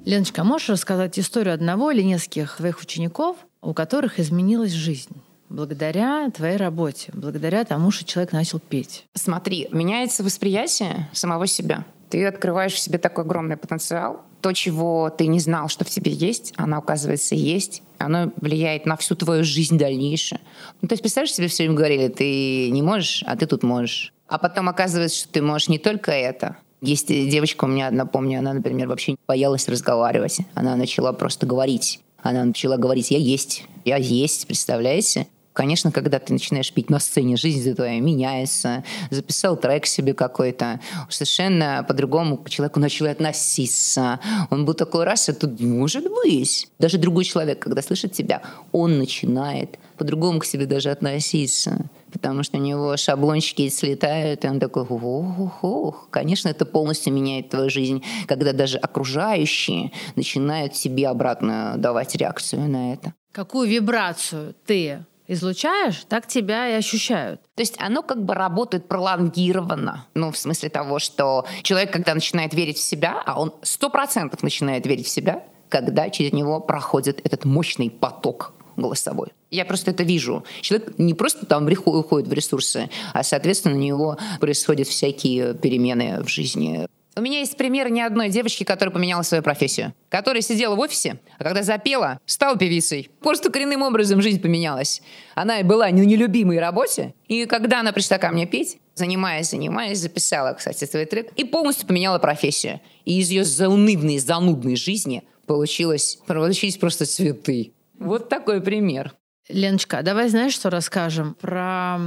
Леночка, 0.05 0.43
а 0.43 0.45
можешь 0.45 0.69
рассказать 0.69 1.19
историю 1.19 1.55
одного 1.55 1.91
или 1.91 2.03
нескольких 2.03 2.57
твоих 2.57 2.81
учеников, 2.81 3.37
у 3.61 3.75
которых 3.75 4.21
изменилась 4.21 4.73
жизнь? 4.73 5.17
благодаря 5.49 6.31
твоей 6.31 6.57
работе, 6.57 7.11
благодаря 7.15 7.65
тому, 7.65 7.91
что 7.91 8.05
человек 8.05 8.33
начал 8.33 8.59
петь? 8.59 9.07
Смотри, 9.15 9.69
меняется 9.71 10.23
восприятие 10.23 11.09
самого 11.13 11.47
себя. 11.47 11.85
Ты 12.11 12.25
открываешь 12.27 12.75
в 12.75 12.79
себе 12.79 12.99
такой 12.99 13.25
огромный 13.25 13.57
потенциал. 13.57 14.23
То, 14.41 14.53
чего 14.53 15.11
ты 15.11 15.27
не 15.27 15.41
знал, 15.41 15.69
что 15.69 15.85
в 15.85 15.91
тебе 15.91 16.13
есть, 16.13 16.53
оно, 16.57 16.79
оказывается, 16.79 17.35
есть 17.35 17.83
оно 17.99 18.33
влияет 18.41 18.87
на 18.87 18.97
всю 18.97 19.15
твою 19.15 19.45
жизнь 19.45 19.79
дальнейшую. 19.79 20.41
Ну, 20.81 20.89
то 20.89 20.93
есть, 20.93 21.03
представляешь, 21.03 21.35
себе 21.35 21.49
все 21.49 21.65
время 21.65 21.77
говорили, 21.77 22.09
ты 22.09 22.71
не 22.71 22.83
можешь, 22.83 23.23
а 23.27 23.37
ты 23.37 23.47
тут 23.47 23.63
можешь. 23.63 24.13
А 24.29 24.39
потом 24.39 24.69
оказывается, 24.69 25.19
что 25.19 25.29
ты 25.29 25.43
можешь 25.43 25.69
не 25.69 25.79
только 25.79 26.13
это. 26.13 26.57
Есть 26.83 27.09
девочка 27.09 27.65
у 27.65 27.69
меня 27.69 27.89
одна, 27.89 28.07
помню, 28.07 28.39
она, 28.39 28.53
например, 28.53 28.89
вообще 28.89 29.17
боялась 29.27 29.69
разговаривать. 29.69 30.41
Она 30.55 30.77
начала 30.77 31.13
просто 31.13 31.47
говорить. 31.47 32.01
Она 32.23 32.45
начала 32.45 32.77
говорить, 32.77 33.11
я 33.11 33.19
есть, 33.19 33.65
я 33.85 33.97
есть, 33.97 34.47
представляете? 34.47 35.29
Конечно, 35.57 35.91
когда 35.91 36.19
ты 36.19 36.35
начинаешь 36.35 36.71
петь 36.71 36.91
на 36.91 37.01
сцене, 37.01 37.39
жизнь 37.39 37.75
твоя 37.75 37.99
меняется. 37.99 38.85
Записал 39.11 39.57
трек 39.57 39.87
себе 39.87 40.13
какой-то, 40.13 40.81
совершенно 41.09 41.83
по-другому 41.89 42.37
к 42.37 42.51
человеку 42.51 42.79
начал 42.79 43.07
относиться. 43.07 44.21
Он 44.51 44.67
был 44.67 44.75
такой 44.75 45.05
раз, 45.05 45.31
это 45.31 45.49
может 45.61 46.05
быть. 46.11 46.69
Даже 46.79 46.99
другой 46.99 47.25
человек, 47.25 47.61
когда 47.61 47.81
слышит 47.81 48.13
тебя, 48.13 48.43
он 48.71 48.99
начинает 48.99 49.79
по-другому 49.97 50.41
к 50.41 50.45
себе 50.45 50.67
даже 50.67 50.91
относиться 50.91 51.89
потому 52.13 52.43
что 52.45 52.57
у 52.57 52.61
него 52.61 52.97
шаблончики 52.97 53.69
слетают, 53.69 54.43
и 54.45 54.49
он 54.49 54.59
такой, 54.59 54.85
ох, 54.85 55.63
ох, 55.63 56.09
конечно, 56.11 56.49
это 56.49 56.65
полностью 56.65 57.13
меняет 57.13 57.51
твою 57.51 57.69
жизнь, 57.69 58.03
когда 58.27 58.55
даже 58.55 58.79
окружающие 58.79 59.93
начинают 60.15 60.73
тебе 60.73 61.09
обратно 61.09 61.75
давать 61.77 62.17
реакцию 62.17 62.71
на 62.71 62.95
это. 62.95 63.13
Какую 63.33 63.69
вибрацию 63.69 64.55
ты 64.65 65.05
излучаешь, 65.29 66.05
так 66.09 66.27
тебя 66.27 66.69
и 66.69 66.75
ощущают. 66.75 67.41
То 67.55 67.63
есть 67.63 67.77
оно 67.79 68.03
как 68.03 68.25
бы 68.25 68.35
работает 68.35 68.89
пролонгированно. 68.89 70.07
Ну, 70.15 70.31
в 70.31 70.39
смысле 70.39 70.69
того, 70.69 70.99
что 70.99 71.47
человек, 71.63 71.93
когда 71.93 72.15
начинает 72.15 72.55
верить 72.55 72.79
в 72.79 72.83
себя, 72.83 73.23
а 73.25 73.41
он 73.41 73.55
сто 73.63 73.91
процентов 73.91 74.43
начинает 74.43 74.87
верить 74.87 75.07
в 75.07 75.11
себя, 75.11 75.45
когда 75.69 76.11
через 76.11 76.33
него 76.33 76.61
проходит 76.61 77.21
этот 77.25 77.45
мощный 77.45 77.91
поток 77.91 78.53
голосовой. 78.77 79.29
Я 79.51 79.65
просто 79.65 79.91
это 79.91 80.03
вижу. 80.03 80.45
Человек 80.61 80.99
не 80.99 81.15
просто 81.15 81.47
там 81.47 81.67
уходит 81.67 82.29
в 82.29 82.33
ресурсы, 82.33 82.91
а, 83.13 83.23
соответственно, 83.23 83.75
у 83.75 83.79
него 83.79 84.19
происходят 84.41 84.87
всякие 84.87 85.55
перемены 85.55 86.23
в 86.23 86.29
жизни. 86.29 86.87
У 87.19 87.23
меня 87.23 87.39
есть 87.39 87.57
пример 87.57 87.91
ни 87.91 88.01
одной 88.01 88.29
девочки, 88.29 88.63
которая 88.63 88.93
поменяла 88.93 89.23
свою 89.23 89.43
профессию. 89.43 89.95
Которая 90.11 90.43
сидела 90.43 90.75
в 90.75 90.81
офисе, 90.81 91.19
а 91.39 91.45
когда 91.45 91.63
запела, 91.63 92.21
стала 92.27 92.59
певицей. 92.59 93.09
Просто 93.21 93.51
коренным 93.51 93.81
образом 93.81 94.21
жизнь 94.21 94.39
поменялась. 94.39 95.01
Она 95.35 95.63
была 95.63 95.87
на 95.89 96.05
нелюбимой 96.05 96.61
работе, 96.61 97.15
и 97.27 97.47
когда 97.47 97.81
она 97.81 97.93
пришла 97.93 98.19
ко 98.19 98.29
мне 98.29 98.47
петь, 98.47 98.79
занимаясь, 98.95 99.49
занимаясь, 99.49 99.99
записала, 99.99 100.53
кстати, 100.53 100.85
свой 100.85 101.07
трек, 101.07 101.33
и 101.37 101.45
полностью 101.45 101.87
поменяла 101.87 102.19
профессию. 102.19 102.81
И 103.07 103.19
из 103.19 103.31
ее 103.31 103.45
заунывной, 103.45 104.19
занудной 104.19 104.77
жизни 104.77 105.25
получилось, 105.47 106.19
получились 106.27 106.77
просто 106.77 107.07
цветы. 107.07 107.73
Вот 107.99 108.29
такой 108.29 108.61
пример. 108.61 109.15
Леночка, 109.49 110.03
давай 110.03 110.29
знаешь, 110.29 110.53
что 110.53 110.69
расскажем 110.69 111.35
про 111.35 111.99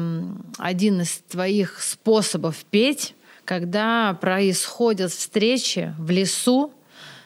один 0.58 1.02
из 1.02 1.22
твоих 1.30 1.82
способов 1.82 2.58
петь, 2.70 3.16
когда 3.50 4.16
происходят 4.22 5.12
встречи 5.12 5.96
в 5.98 6.12
лесу, 6.12 6.72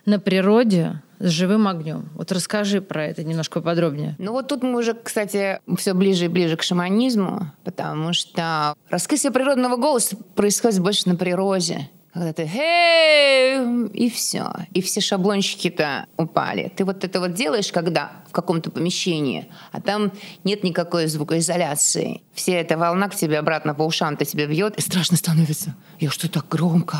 на 0.05 0.19
природе 0.19 1.01
с 1.19 1.27
живым 1.27 1.67
огнем. 1.67 2.09
Вот 2.15 2.31
расскажи 2.31 2.79
про 2.81 3.05
это 3.07 3.25
немножко 3.25 3.59
подробнее. 3.59 4.15
Ну 4.19 4.31
вот 4.31 4.47
тут 4.47 4.63
мы 4.63 4.79
уже, 4.79 4.93
кстати, 4.93 5.59
все 5.77 5.93
ближе 5.93 6.25
и 6.25 6.27
ближе 6.29 6.55
к 6.55 6.63
шаманизму, 6.63 7.51
потому 7.65 8.13
что 8.13 8.73
раскрытие 8.89 9.33
природного 9.33 9.75
голоса 9.75 10.15
происходит 10.35 10.79
больше 10.79 11.09
на 11.09 11.17
природе 11.17 11.89
когда 12.13 12.31
ты 12.31 12.43
«Эй!» 12.43 13.87
и 13.87 14.09
все. 14.09 14.51
И 14.73 14.81
все 14.81 15.01
шаблончики-то 15.01 16.05
упали. 16.17 16.71
Ты 16.75 16.85
вот 16.85 17.03
это 17.03 17.19
вот 17.19 17.33
делаешь, 17.33 17.71
когда 17.71 18.11
в 18.27 18.31
каком-то 18.31 18.69
помещении, 18.71 19.47
а 19.71 19.81
там 19.81 20.11
нет 20.43 20.63
никакой 20.63 21.07
звукоизоляции. 21.07 22.21
Вся 22.33 22.53
эта 22.53 22.77
волна 22.77 23.09
к 23.09 23.15
тебе 23.15 23.39
обратно 23.39 23.73
по 23.73 23.83
ушам-то 23.83 24.25
тебе 24.25 24.45
бьет, 24.45 24.75
и 24.77 24.81
страшно 24.81 25.17
становится. 25.17 25.75
Я 25.99 26.09
что 26.09 26.29
так 26.29 26.47
громко? 26.49 26.97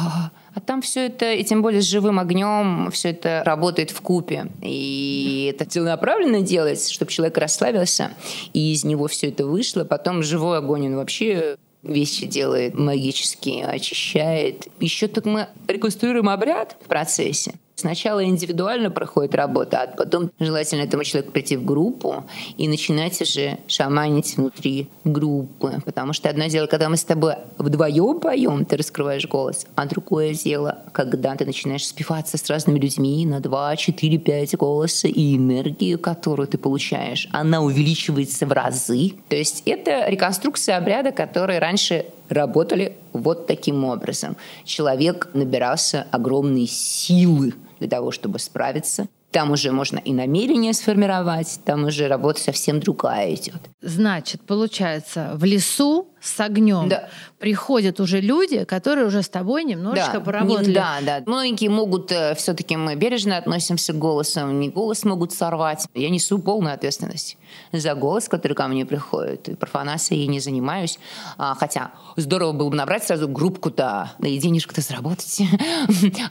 А 0.55 0.59
там 0.59 0.81
все 0.81 1.07
это, 1.07 1.31
и 1.31 1.43
тем 1.43 1.61
более 1.61 1.81
с 1.81 1.85
живым 1.85 2.19
огнем, 2.19 2.89
все 2.91 3.09
это 3.09 3.43
работает 3.45 3.91
в 3.91 4.01
купе. 4.01 4.51
И 4.61 5.51
это 5.53 5.65
целенаправленно 5.65 6.41
делать, 6.41 6.89
чтобы 6.89 7.11
человек 7.11 7.37
расслабился, 7.37 8.11
и 8.53 8.73
из 8.73 8.83
него 8.83 9.07
все 9.07 9.29
это 9.29 9.45
вышло. 9.45 9.83
Потом 9.83 10.21
живой 10.21 10.59
огонь, 10.59 10.87
он 10.87 10.95
вообще 10.97 11.57
вещи 11.83 12.25
делает 12.25 12.75
магические, 12.75 13.65
очищает. 13.65 14.67
Еще 14.79 15.07
так 15.07 15.25
мы 15.25 15.47
реконструируем 15.67 16.29
обряд 16.29 16.77
в 16.81 16.87
процессе. 16.87 17.53
Сначала 17.75 18.23
индивидуально 18.23 18.91
проходит 18.91 19.35
работа, 19.35 19.81
а 19.81 19.87
потом 19.87 20.31
желательно 20.39 20.81
этому 20.81 21.03
человеку 21.03 21.31
прийти 21.31 21.57
в 21.57 21.65
группу 21.65 22.23
и 22.57 22.67
начинать 22.67 23.19
уже 23.21 23.57
шаманить 23.67 24.37
внутри 24.37 24.89
группы. 25.03 25.81
Потому 25.83 26.13
что 26.13 26.29
одно 26.29 26.47
дело, 26.47 26.67
когда 26.67 26.89
мы 26.89 26.97
с 26.97 27.03
тобой 27.03 27.35
вдвоем 27.57 28.19
поем, 28.19 28.65
ты 28.65 28.77
раскрываешь 28.77 29.27
голос, 29.27 29.65
а 29.75 29.85
другое 29.85 30.33
дело, 30.33 30.83
когда 30.91 31.35
ты 31.35 31.45
начинаешь 31.45 31.87
спиваться 31.87 32.37
с 32.37 32.49
разными 32.49 32.79
людьми 32.79 33.25
на 33.25 33.39
2, 33.39 33.75
4, 33.75 34.17
5 34.17 34.55
голоса, 34.57 35.07
и 35.07 35.35
энергию, 35.35 35.97
которую 35.99 36.47
ты 36.47 36.57
получаешь, 36.57 37.27
она 37.31 37.61
увеличивается 37.61 38.45
в 38.45 38.51
разы. 38.51 39.13
То 39.29 39.35
есть 39.35 39.63
это 39.65 40.07
реконструкция 40.07 40.77
обряда, 40.77 41.11
который 41.11 41.59
раньше 41.59 42.05
работали 42.29 42.97
вот 43.13 43.47
таким 43.47 43.83
образом. 43.83 44.37
Человек 44.63 45.29
набирался 45.33 46.07
огромной 46.11 46.67
силы 46.67 47.53
для 47.79 47.87
того, 47.87 48.11
чтобы 48.11 48.39
справиться 48.39 49.07
там 49.33 49.51
уже 49.51 49.71
можно 49.71 49.97
и 49.97 50.13
намерение 50.13 50.73
сформировать, 50.73 51.59
там 51.65 51.85
уже 51.85 52.07
работа 52.07 52.39
совсем 52.39 52.79
другая 52.79 53.33
идет. 53.33 53.61
Значит, 53.81 54.41
получается, 54.41 55.31
в 55.33 55.43
лесу 55.43 56.07
с 56.23 56.39
огнем 56.39 56.87
да. 56.87 57.09
приходят 57.37 57.99
уже 57.99 58.21
люди, 58.21 58.63
которые 58.63 59.05
уже 59.07 59.21
с 59.21 59.29
тобой 59.29 59.65
немножечко 59.65 60.13
да. 60.13 60.19
поработали. 60.21 60.67
Не, 60.67 60.73
да, 60.73 60.97
да. 61.01 61.23
Многие 61.25 61.67
могут, 61.67 62.11
э, 62.13 62.33
все-таки 62.35 62.77
мы 62.77 62.95
бережно 62.95 63.37
относимся 63.37 63.91
к 63.91 63.97
голосу, 63.97 64.47
не 64.47 64.69
голос 64.69 65.03
могут 65.03 65.33
сорвать. 65.33 65.85
Я 65.93 66.09
несу 66.09 66.39
полную 66.39 66.73
ответственность 66.73 67.37
за 67.73 67.93
голос, 67.93 68.29
который 68.29 68.53
ко 68.53 68.67
мне 68.67 68.85
приходит. 68.85 69.49
И 69.49 69.55
профанацией 69.55 70.21
я 70.21 70.27
не 70.27 70.39
занимаюсь. 70.39 70.97
А, 71.37 71.55
хотя 71.55 71.91
здорово 72.15 72.53
было 72.53 72.69
бы 72.69 72.75
набрать 72.75 73.03
сразу 73.03 73.27
группку-то, 73.27 74.13
да 74.17 74.27
и 74.27 74.37
денежку-то 74.37 74.81
заработать. 74.81 75.41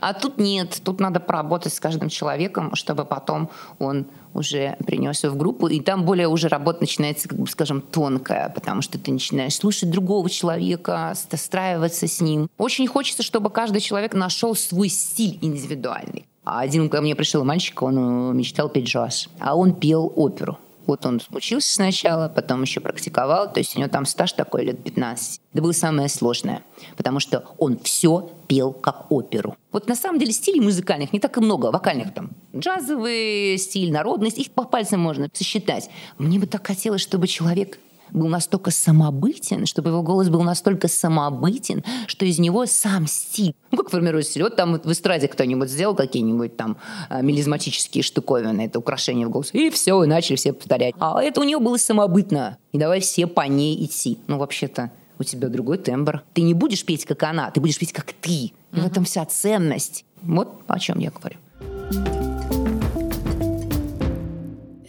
А 0.01 0.15
тут 0.15 0.39
нет. 0.39 0.81
Тут 0.85 1.01
надо 1.01 1.21
поработать 1.21 1.75
с 1.75 1.81
каждым 1.81 2.09
человеком, 2.09 2.75
чтобы 2.75 3.05
потом 3.05 3.51
он 3.79 4.07
уже 4.35 4.77
принес 4.87 5.23
его 5.25 5.35
в 5.35 5.37
группу, 5.37 5.69
и 5.69 5.81
там 5.81 6.05
более 6.05 6.29
уже 6.29 6.49
работа 6.49 6.81
начинается, 6.81 7.29
как 7.29 7.39
бы, 7.39 7.47
скажем, 7.47 7.81
тонкая, 7.81 8.49
потому 8.49 8.83
что 8.83 8.99
ты 8.99 9.13
начинаешь 9.13 9.55
слушать 9.55 9.91
другого 9.91 10.29
человека, 10.31 11.15
достраиваться 11.31 12.07
с 12.07 12.21
ним. 12.21 12.49
Очень 12.59 12.87
хочется, 12.87 13.23
чтобы 13.23 13.51
каждый 13.51 13.81
человек 13.81 14.15
нашел 14.15 14.55
свой 14.55 14.89
стиль 14.89 15.39
индивидуальный. 15.41 16.27
Один 16.45 16.89
ко 16.89 17.01
мне 17.01 17.15
пришел 17.15 17.45
мальчик, 17.45 17.83
он 17.83 17.99
э, 17.99 18.35
мечтал 18.35 18.69
петь 18.69 18.87
джаз, 18.87 19.29
а 19.39 19.57
он 19.57 19.75
пел 19.75 20.13
оперу. 20.17 20.59
Вот 20.87 21.07
он 21.07 21.21
учился 21.31 21.75
сначала, 21.75 22.29
потом 22.29 22.63
еще 22.63 22.81
практиковал, 22.81 23.53
то 23.53 23.61
есть 23.61 23.77
у 23.77 23.79
него 23.79 23.89
там 23.89 24.05
стаж 24.07 24.33
такой 24.33 24.65
лет 24.65 24.83
15. 24.83 25.41
Это 25.53 25.63
было 25.63 25.73
самое 25.73 26.09
сложное, 26.09 26.63
потому 26.97 27.21
что 27.21 27.45
он 27.59 27.79
все 27.79 28.31
пел 28.49 28.73
как 28.73 29.11
оперу. 29.11 29.57
Вот 29.71 29.89
на 29.89 29.95
самом 29.95 30.19
деле 30.19 30.33
стилей 30.33 30.61
музыкальных 30.61 31.13
не 31.13 31.21
так 31.21 31.37
и 31.37 31.41
много, 31.41 31.71
вокальных 31.71 32.15
там. 32.15 32.31
Джазовый 32.55 33.57
стиль, 33.59 33.93
народность, 33.93 34.39
их 34.39 34.51
по 34.53 34.65
пальцам 34.65 35.01
можно 35.01 35.29
сосчитать. 35.33 35.89
Мне 36.19 36.39
бы 36.39 36.47
так 36.47 36.67
хотелось, 36.67 37.01
чтобы 37.01 37.27
человек 37.29 37.79
был 38.13 38.29
настолько 38.29 38.71
самобытен, 38.71 39.67
чтобы 39.67 39.91
его 39.91 40.03
голос 40.03 40.29
был 40.29 40.43
настолько 40.43 40.89
самобытен, 40.89 41.85
что 42.07 42.25
из 42.25 42.39
него 42.39 42.67
сам 42.67 43.07
стиль. 43.07 43.55
Ну, 43.71 43.79
как 43.79 43.91
формируется 43.91 44.33
стиль? 44.33 44.43
Вот 44.43 44.57
там 44.57 44.81
в 44.81 44.93
эстраде 44.93 45.29
кто-нибудь 45.29 45.71
сделал 45.71 45.95
какие-нибудь 45.95 46.57
там 46.57 46.77
а, 47.09 47.23
мелизматические 47.23 48.03
штуковины, 48.03 48.63
это 48.63 48.79
украшение 48.79 49.27
в 49.27 49.31
голос, 49.31 49.51
и 49.53 49.71
все, 49.71 50.03
и 50.05 50.07
начали 50.07 50.37
все 50.37 50.53
повторять. 50.53 50.95
А 50.99 51.23
это 51.23 51.41
у 51.41 51.45
него 51.45 51.61
было 51.61 51.77
самобытно. 51.77 52.59
И 52.73 52.79
давай 52.79 53.01
все 53.01 53.27
по 53.27 53.43
ней 53.43 53.85
идти. 53.85 54.19
Ну, 54.27 54.39
вообще-то, 54.39 54.91
у 55.19 55.25
тебя 55.25 55.49
другой 55.49 55.79
тембр. 55.79 56.23
Ты 56.35 56.43
не 56.43 56.55
будешь 56.55 56.85
петь, 56.85 57.05
как 57.05 57.23
она, 57.23 57.51
ты 57.51 57.61
будешь 57.61 57.79
петь, 57.79 57.93
как 57.93 58.13
ты. 58.13 58.31
И 58.31 58.53
uh-huh. 58.73 58.83
в 58.83 58.87
этом 58.87 59.05
вся 59.05 59.25
ценность. 59.25 60.05
Вот 60.23 60.63
о 60.67 60.79
чем 60.79 60.99
я 60.99 61.11
говорю. 61.11 61.37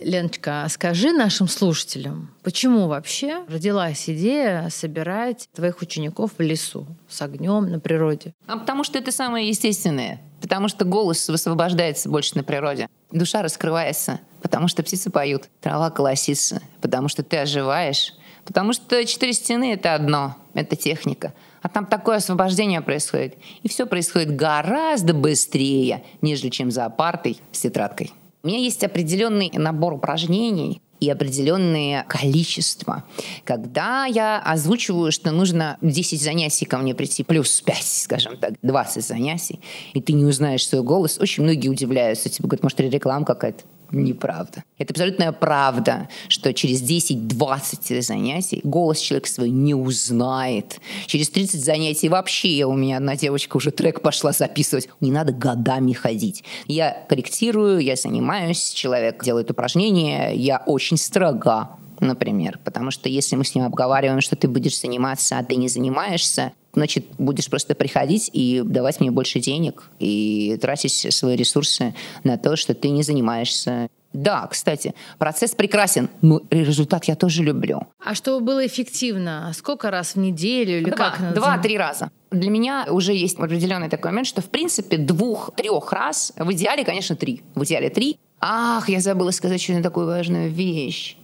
Леночка, 0.04 0.64
а 0.64 0.70
скажи 0.70 1.12
нашим 1.12 1.48
слушателям, 1.48 2.34
почему 2.44 2.88
вообще 2.88 3.44
родилась 3.48 4.10
идея 4.10 4.70
собирать 4.70 5.48
твоих 5.56 5.82
учеников 5.82 6.32
в 6.38 6.42
лесу 6.42 6.86
с 7.08 7.22
огнем 7.22 7.70
на 7.70 7.80
природе? 7.80 8.34
А 8.48 8.58
потому 8.58 8.84
что 8.84 8.98
это 9.00 9.12
самое 9.12 9.48
естественное. 9.48 10.22
Потому 10.42 10.68
что 10.68 10.84
голос 10.84 11.30
высвобождается 11.30 12.10
больше 12.10 12.36
на 12.36 12.44
природе. 12.44 12.88
Душа 13.12 13.42
раскрывается, 13.42 14.20
потому 14.42 14.68
что 14.68 14.84
птицы 14.84 15.10
поют, 15.10 15.50
трава 15.62 15.90
колосится, 15.90 16.62
потому 16.82 17.08
что 17.08 17.24
ты 17.24 17.38
оживаешь, 17.38 18.14
потому 18.44 18.74
что 18.74 19.06
четыре 19.06 19.34
стены— 19.34 19.74
это 19.76 19.94
одно, 19.94 20.36
это 20.54 20.76
техника. 20.76 21.34
А 21.62 21.70
там 21.70 21.86
такое 21.86 22.18
освобождение 22.18 22.82
происходит. 22.82 23.36
И 23.62 23.70
все 23.70 23.86
происходит 23.86 24.36
гораздо 24.36 25.14
быстрее, 25.14 26.04
нежели 26.22 26.50
чем 26.50 26.72
за 26.72 26.90
партой 26.90 27.40
с 27.54 27.62
тетрадкой. 27.62 28.12
У 28.46 28.48
меня 28.48 28.58
есть 28.58 28.84
определенный 28.84 29.50
набор 29.54 29.94
упражнений, 29.94 30.82
и 31.00 31.10
определенное 31.10 32.06
количество. 32.08 33.04
Когда 33.44 34.06
я 34.06 34.40
озвучиваю, 34.40 35.12
что 35.12 35.32
нужно 35.32 35.78
10 35.82 36.22
занятий 36.22 36.66
ко 36.66 36.78
мне 36.78 36.96
прийти, 36.96 37.24
плюс 37.24 37.62
5, 37.62 37.78
скажем 37.84 38.38
так, 38.38 38.54
20 38.62 39.06
занятий, 39.06 39.60
и 39.94 40.02
ты 40.02 40.14
не 40.14 40.24
узнаешь 40.24 40.66
свой 40.66 40.82
голос, 40.82 41.20
очень 41.20 41.44
многие 41.44 41.68
удивляются. 41.68 42.30
Типа, 42.30 42.48
говорят, 42.48 42.64
может, 42.64 42.80
реклама 42.80 43.26
какая-то? 43.26 43.64
Неправда. 43.94 44.64
Это 44.78 44.94
абсолютная 44.94 45.32
правда, 45.32 46.10
что 46.28 46.54
через 46.54 46.82
10-20 46.82 48.02
занятий 48.02 48.62
голос 48.64 49.00
человека 49.00 49.30
свой 49.30 49.50
не 49.50 49.74
узнает. 49.74 50.80
Через 51.06 51.30
30 51.30 51.64
занятий 51.64 52.10
вообще 52.10 52.66
у 52.66 52.74
меня 52.74 52.98
одна 52.98 53.16
девочка 53.16 53.58
уже 53.58 53.72
трек 53.72 54.02
пошла 54.02 54.32
записывать. 54.32 54.90
Не 55.00 55.12
надо 55.12 55.32
годами 55.32 55.94
ходить. 55.94 56.44
Я 56.68 57.06
корректирую, 57.08 57.80
я 57.80 57.96
занимаюсь, 57.96 58.72
человек 58.72 59.24
делает 59.24 59.52
упражнения, 59.52 60.32
я 60.34 60.64
очень 60.66 60.98
строга 60.98 61.78
например. 62.00 62.60
Потому 62.64 62.92
что 62.92 63.08
если 63.08 63.36
мы 63.36 63.46
с 63.46 63.56
ним 63.56 63.64
обговариваем, 63.64 64.20
что 64.20 64.36
ты 64.36 64.48
будешь 64.48 64.80
заниматься, 64.80 65.38
а 65.38 65.44
ты 65.44 65.56
не 65.56 65.70
занимаешься, 65.70 66.52
значит, 66.74 67.06
будешь 67.18 67.50
просто 67.50 67.76
приходить 67.76 68.30
и 68.34 68.62
давать 68.64 69.00
мне 69.00 69.12
больше 69.12 69.40
денег 69.40 69.90
и 70.00 70.58
тратить 70.62 71.14
свои 71.14 71.36
ресурсы 71.36 71.94
на 72.24 72.38
то, 72.38 72.56
что 72.56 72.74
ты 72.74 72.90
не 72.90 73.04
занимаешься. 73.04 73.90
Да, 74.14 74.46
кстати, 74.46 74.94
процесс 75.18 75.56
прекрасен, 75.56 76.08
но 76.22 76.42
результат 76.52 77.06
я 77.06 77.16
тоже 77.16 77.42
люблю. 77.42 77.88
А 78.04 78.14
чтобы 78.14 78.46
было 78.46 78.66
эффективно, 78.66 79.52
сколько 79.56 79.90
раз 79.90 80.14
в 80.14 80.20
неделю 80.20 80.78
или 80.78 80.92
два, 80.92 81.10
как? 81.10 81.34
Два-три 81.34 81.78
раза. 81.78 82.12
Для 82.30 82.52
меня 82.52 82.86
уже 82.90 83.14
есть 83.14 83.40
определенный 83.40 83.90
такой 83.90 84.12
момент, 84.12 84.28
что 84.28 84.42
в 84.42 84.50
принципе 84.50 84.98
двух-трех 84.98 85.92
раз, 85.92 86.32
в 86.38 86.52
идеале, 86.54 86.86
конечно, 86.86 87.16
три. 87.16 87.42
В 87.56 87.64
идеале 87.64 87.90
три. 87.90 88.20
Ах, 88.40 88.88
я 88.90 89.00
забыла 89.00 89.32
сказать 89.32 89.60
еще 89.60 89.74
одну 89.74 89.84
такую 89.84 90.06
важную 90.06 90.52
вещь. 90.52 91.16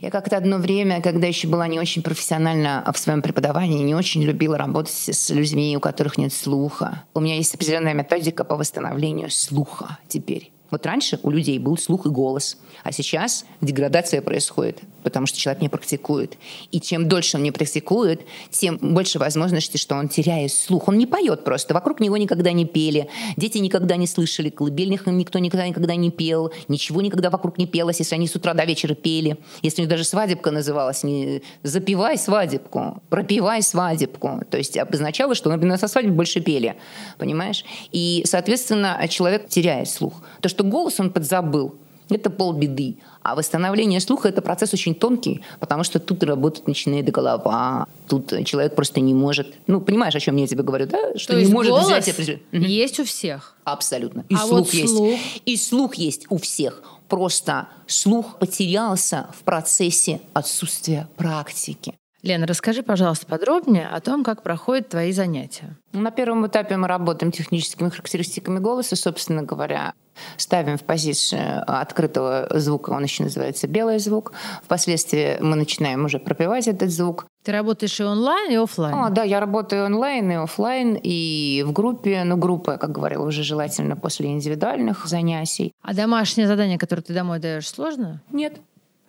Я 0.00 0.10
как-то 0.10 0.36
одно 0.36 0.58
время, 0.58 1.00
когда 1.00 1.26
еще 1.26 1.48
была 1.48 1.68
не 1.68 1.78
очень 1.78 2.02
профессиональна 2.02 2.84
в 2.92 2.98
своем 2.98 3.22
преподавании, 3.22 3.82
не 3.82 3.94
очень 3.94 4.22
любила 4.22 4.58
работать 4.58 4.92
с 4.92 5.30
людьми, 5.30 5.76
у 5.76 5.80
которых 5.80 6.18
нет 6.18 6.32
слуха. 6.32 7.04
У 7.14 7.20
меня 7.20 7.36
есть 7.36 7.54
определенная 7.54 7.94
методика 7.94 8.44
по 8.44 8.56
восстановлению 8.56 9.30
слуха 9.30 9.98
теперь. 10.08 10.55
Вот 10.70 10.84
раньше 10.86 11.18
у 11.22 11.30
людей 11.30 11.58
был 11.58 11.76
слух 11.76 12.06
и 12.06 12.08
голос, 12.08 12.58
а 12.82 12.92
сейчас 12.92 13.44
деградация 13.60 14.20
происходит, 14.20 14.80
потому 15.02 15.26
что 15.26 15.38
человек 15.38 15.62
не 15.62 15.68
практикует. 15.68 16.36
И 16.72 16.80
чем 16.80 17.08
дольше 17.08 17.36
он 17.36 17.42
не 17.42 17.52
практикует, 17.52 18.22
тем 18.50 18.78
больше 18.80 19.18
возможности, 19.18 19.76
что 19.76 19.94
он 19.94 20.08
теряет 20.08 20.52
слух. 20.52 20.88
Он 20.88 20.98
не 20.98 21.06
поет 21.06 21.44
просто. 21.44 21.74
Вокруг 21.74 22.00
него 22.00 22.16
никогда 22.16 22.52
не 22.52 22.64
пели. 22.64 23.08
Дети 23.36 23.58
никогда 23.58 23.96
не 23.96 24.06
слышали. 24.06 24.50
Колыбельных 24.50 25.06
никто 25.06 25.38
никогда 25.38 25.66
никогда 25.68 25.94
не 25.94 26.10
пел. 26.10 26.52
Ничего 26.68 27.00
никогда 27.00 27.30
вокруг 27.30 27.58
не 27.58 27.66
пелось, 27.66 27.98
если 28.00 28.14
они 28.14 28.26
с 28.26 28.34
утра 28.34 28.54
до 28.54 28.64
вечера 28.64 28.94
пели. 28.94 29.36
Если 29.62 29.80
у 29.80 29.82
них 29.82 29.90
даже 29.90 30.04
свадебка 30.04 30.50
называлась 30.50 31.04
не 31.04 31.42
«запивай 31.62 32.18
свадебку», 32.18 33.02
«пропивай 33.08 33.62
свадебку». 33.62 34.42
То 34.50 34.58
есть 34.58 34.76
обозначало, 34.76 35.34
что 35.34 35.54
на 35.56 35.78
свадьбе 35.78 36.12
больше 36.12 36.40
пели. 36.40 36.76
Понимаешь? 37.18 37.64
И, 37.92 38.22
соответственно, 38.26 39.06
человек 39.08 39.48
теряет 39.48 39.88
слух. 39.88 40.22
То, 40.40 40.48
голос 40.62 41.00
он 41.00 41.10
подзабыл, 41.10 41.74
это 42.08 42.30
полбеды. 42.30 42.96
А 43.22 43.34
восстановление 43.34 44.00
слуха– 44.00 44.28
это 44.30 44.40
процесс 44.40 44.72
очень 44.72 44.94
тонкий, 44.94 45.42
потому 45.58 45.82
что 45.82 45.98
тут 45.98 46.22
работать 46.22 46.68
начинает 46.68 47.10
голова, 47.10 47.88
тут 48.08 48.32
человек 48.44 48.76
просто 48.76 49.00
не 49.00 49.14
может… 49.14 49.54
Ну, 49.66 49.80
понимаешь, 49.80 50.14
о 50.14 50.20
чем 50.20 50.36
я 50.36 50.46
тебе 50.46 50.62
говорю, 50.62 50.86
да? 50.86 51.16
Что 51.16 51.32
То 51.32 51.42
не 51.42 51.52
может 51.52 51.72
голос 51.72 51.86
взять 51.86 52.08
есть 52.52 53.00
у 53.00 53.04
всех? 53.04 53.56
Абсолютно. 53.64 54.24
И 54.28 54.34
а 54.34 54.38
слух 54.38 54.58
вот 54.58 54.74
есть. 54.74 54.94
Слух? 54.94 55.18
И 55.44 55.56
слух 55.56 55.94
есть 55.96 56.26
у 56.30 56.38
всех. 56.38 56.82
Просто 57.08 57.68
слух 57.86 58.38
потерялся 58.38 59.26
в 59.36 59.42
процессе 59.42 60.20
отсутствия 60.32 61.08
практики. 61.16 61.94
Лена, 62.22 62.46
расскажи, 62.46 62.82
пожалуйста, 62.82 63.26
подробнее 63.26 63.86
о 63.86 64.00
том, 64.00 64.24
как 64.24 64.42
проходят 64.42 64.88
твои 64.88 65.12
занятия. 65.12 65.76
На 65.92 66.10
первом 66.10 66.46
этапе 66.46 66.76
мы 66.76 66.88
работаем 66.88 67.30
техническими 67.30 67.88
характеристиками 67.88 68.58
голоса, 68.58 68.96
собственно 68.96 69.42
говоря. 69.42 69.92
Ставим 70.38 70.78
в 70.78 70.82
позицию 70.82 71.62
открытого 71.66 72.48
звука, 72.54 72.90
он 72.90 73.02
еще 73.02 73.22
называется 73.22 73.68
белый 73.68 73.98
звук. 73.98 74.32
Впоследствии 74.62 75.36
мы 75.40 75.56
начинаем 75.56 76.04
уже 76.06 76.18
пропивать 76.18 76.68
этот 76.68 76.90
звук. 76.90 77.26
Ты 77.44 77.52
работаешь 77.52 78.00
и 78.00 78.02
онлайн, 78.02 78.50
и 78.50 78.56
офлайн? 78.56 78.94
О, 78.94 79.10
да, 79.10 79.22
я 79.22 79.38
работаю 79.38 79.84
онлайн 79.84 80.30
и 80.30 80.34
офлайн, 80.34 80.98
и 81.00 81.62
в 81.66 81.72
группе. 81.72 82.24
Но 82.24 82.36
группа, 82.36 82.78
как 82.78 82.92
говорила, 82.92 83.26
уже 83.26 83.42
желательно 83.42 83.94
после 83.94 84.32
индивидуальных 84.32 85.06
занятий. 85.06 85.72
А 85.82 85.94
домашнее 85.94 86.48
задание, 86.48 86.78
которое 86.78 87.02
ты 87.02 87.12
домой 87.12 87.38
даешь, 87.38 87.68
сложно? 87.68 88.22
Нет. 88.32 88.54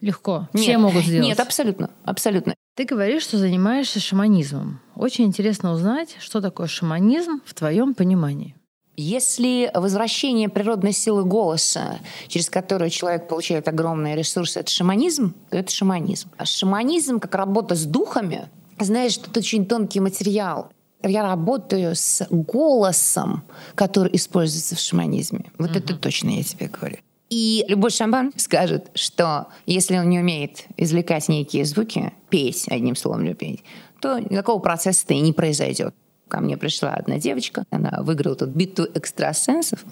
Легко. 0.02 0.48
Нет. 0.54 0.64
Все 0.64 0.78
могут 0.78 1.04
сделать. 1.04 1.28
Нет, 1.28 1.40
абсолютно, 1.40 1.90
абсолютно. 2.04 2.56
Ты 2.76 2.86
говоришь, 2.86 3.24
что 3.24 3.38
занимаешься 3.38 4.00
шаманизмом. 4.00 4.80
Очень 4.96 5.26
интересно 5.26 5.72
узнать, 5.74 6.16
что 6.20 6.42
такое 6.42 6.68
шаманизм 6.68 7.42
в 7.46 7.54
твоем 7.54 7.96
понимании. 7.96 8.56
Если 9.00 9.70
возвращение 9.76 10.50
природной 10.50 10.92
силы 10.92 11.24
голоса, 11.24 12.00
через 12.28 12.50
которую 12.50 12.90
человек 12.90 13.28
получает 13.28 13.68
огромные 13.68 14.16
ресурсы, 14.16 14.60
это 14.60 14.72
шаманизм, 14.72 15.36
то 15.52 15.58
это 15.58 15.72
шаманизм. 15.72 16.32
А 16.38 16.46
шаманизм, 16.46 17.20
как 17.20 17.36
работа 17.36 17.76
с 17.76 17.86
духами, 17.86 18.50
знаешь, 18.80 19.18
это 19.18 19.40
очень 19.40 19.68
тонкий 19.68 20.00
материал. 20.00 20.72
Я 21.04 21.22
работаю 21.22 21.96
с 21.96 22.26
голосом, 22.30 23.44
который 23.76 24.16
используется 24.16 24.76
в 24.76 24.80
шаманизме. 24.80 25.52
Вот 25.60 25.72
угу. 25.72 25.80
это 25.80 25.96
точно 25.96 26.30
я 26.30 26.44
тебе 26.44 26.68
говорю. 26.68 26.98
И 27.30 27.66
любой 27.68 27.92
шаман 27.92 28.32
скажет, 28.38 28.90
что 28.96 29.48
если 29.66 29.98
он 29.98 30.10
не 30.10 30.20
умеет 30.20 30.66
извлекать 30.78 31.28
некие 31.28 31.66
звуки, 31.66 32.14
петь, 32.30 32.68
одним 32.70 32.96
словом, 32.96 33.34
петь, 33.36 33.64
то 34.02 34.20
никакого 34.20 34.60
процесса-то 34.60 35.14
и 35.14 35.20
не 35.20 35.34
произойдет. 35.34 35.94
Ко 36.28 36.42
мне 36.42 36.58
пришла 36.58 36.92
одна 36.92 37.20
девочка, 37.20 37.64
она 37.70 38.00
выиграла 38.02 38.36
тут 38.36 38.50
битву 38.50 38.86
экстрасенсов. 38.94 39.84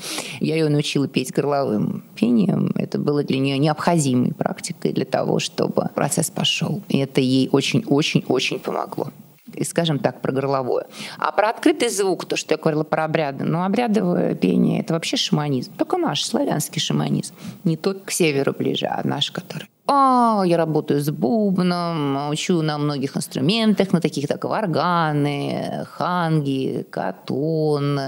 Я 0.41 0.55
ее 0.55 0.67
научила 0.67 1.07
петь 1.07 1.31
горловым 1.31 2.03
пением. 2.15 2.73
Это 2.75 2.99
было 2.99 3.23
для 3.23 3.39
нее 3.39 3.57
необходимой 3.57 4.33
практикой 4.33 4.91
для 4.91 5.05
того, 5.05 5.39
чтобы 5.39 5.89
процесс 5.95 6.29
пошел. 6.29 6.83
И 6.89 6.97
это 6.97 7.21
ей 7.21 7.47
очень-очень-очень 7.51 8.59
помогло 8.59 9.11
и, 9.55 9.63
скажем 9.63 9.99
так, 9.99 10.21
про 10.21 10.31
горловое. 10.31 10.87
А 11.17 11.31
про 11.31 11.49
открытый 11.49 11.89
звук, 11.89 12.25
то, 12.25 12.35
что 12.35 12.53
я 12.53 12.57
говорила 12.57 12.83
про 12.83 13.05
обряды, 13.05 13.43
ну, 13.45 13.63
обрядовое 13.63 14.35
пение— 14.35 14.79
это 14.81 14.93
вообще 14.93 15.17
шаманизм. 15.17 15.73
Только 15.77 15.97
наш 15.97 16.23
славянский 16.23 16.81
шаманизм. 16.81 17.33
Не 17.63 17.77
тот 17.77 18.03
к 18.03 18.11
северу 18.11 18.53
ближе, 18.53 18.87
а 18.87 19.01
наш, 19.07 19.31
который 19.31 19.67
а, 19.87 20.43
я 20.45 20.57
работаю 20.57 20.99
с 20.99 21.11
бубном, 21.11 22.29
учу 22.29 22.61
на 22.63 22.77
многих 22.79 23.15
инструментах, 23.15 23.93
на 23.93 24.01
таких 24.01 24.27
как 24.27 24.43
варганы, 24.45 25.85
ханги, 25.91 26.87
катон, 26.89 27.99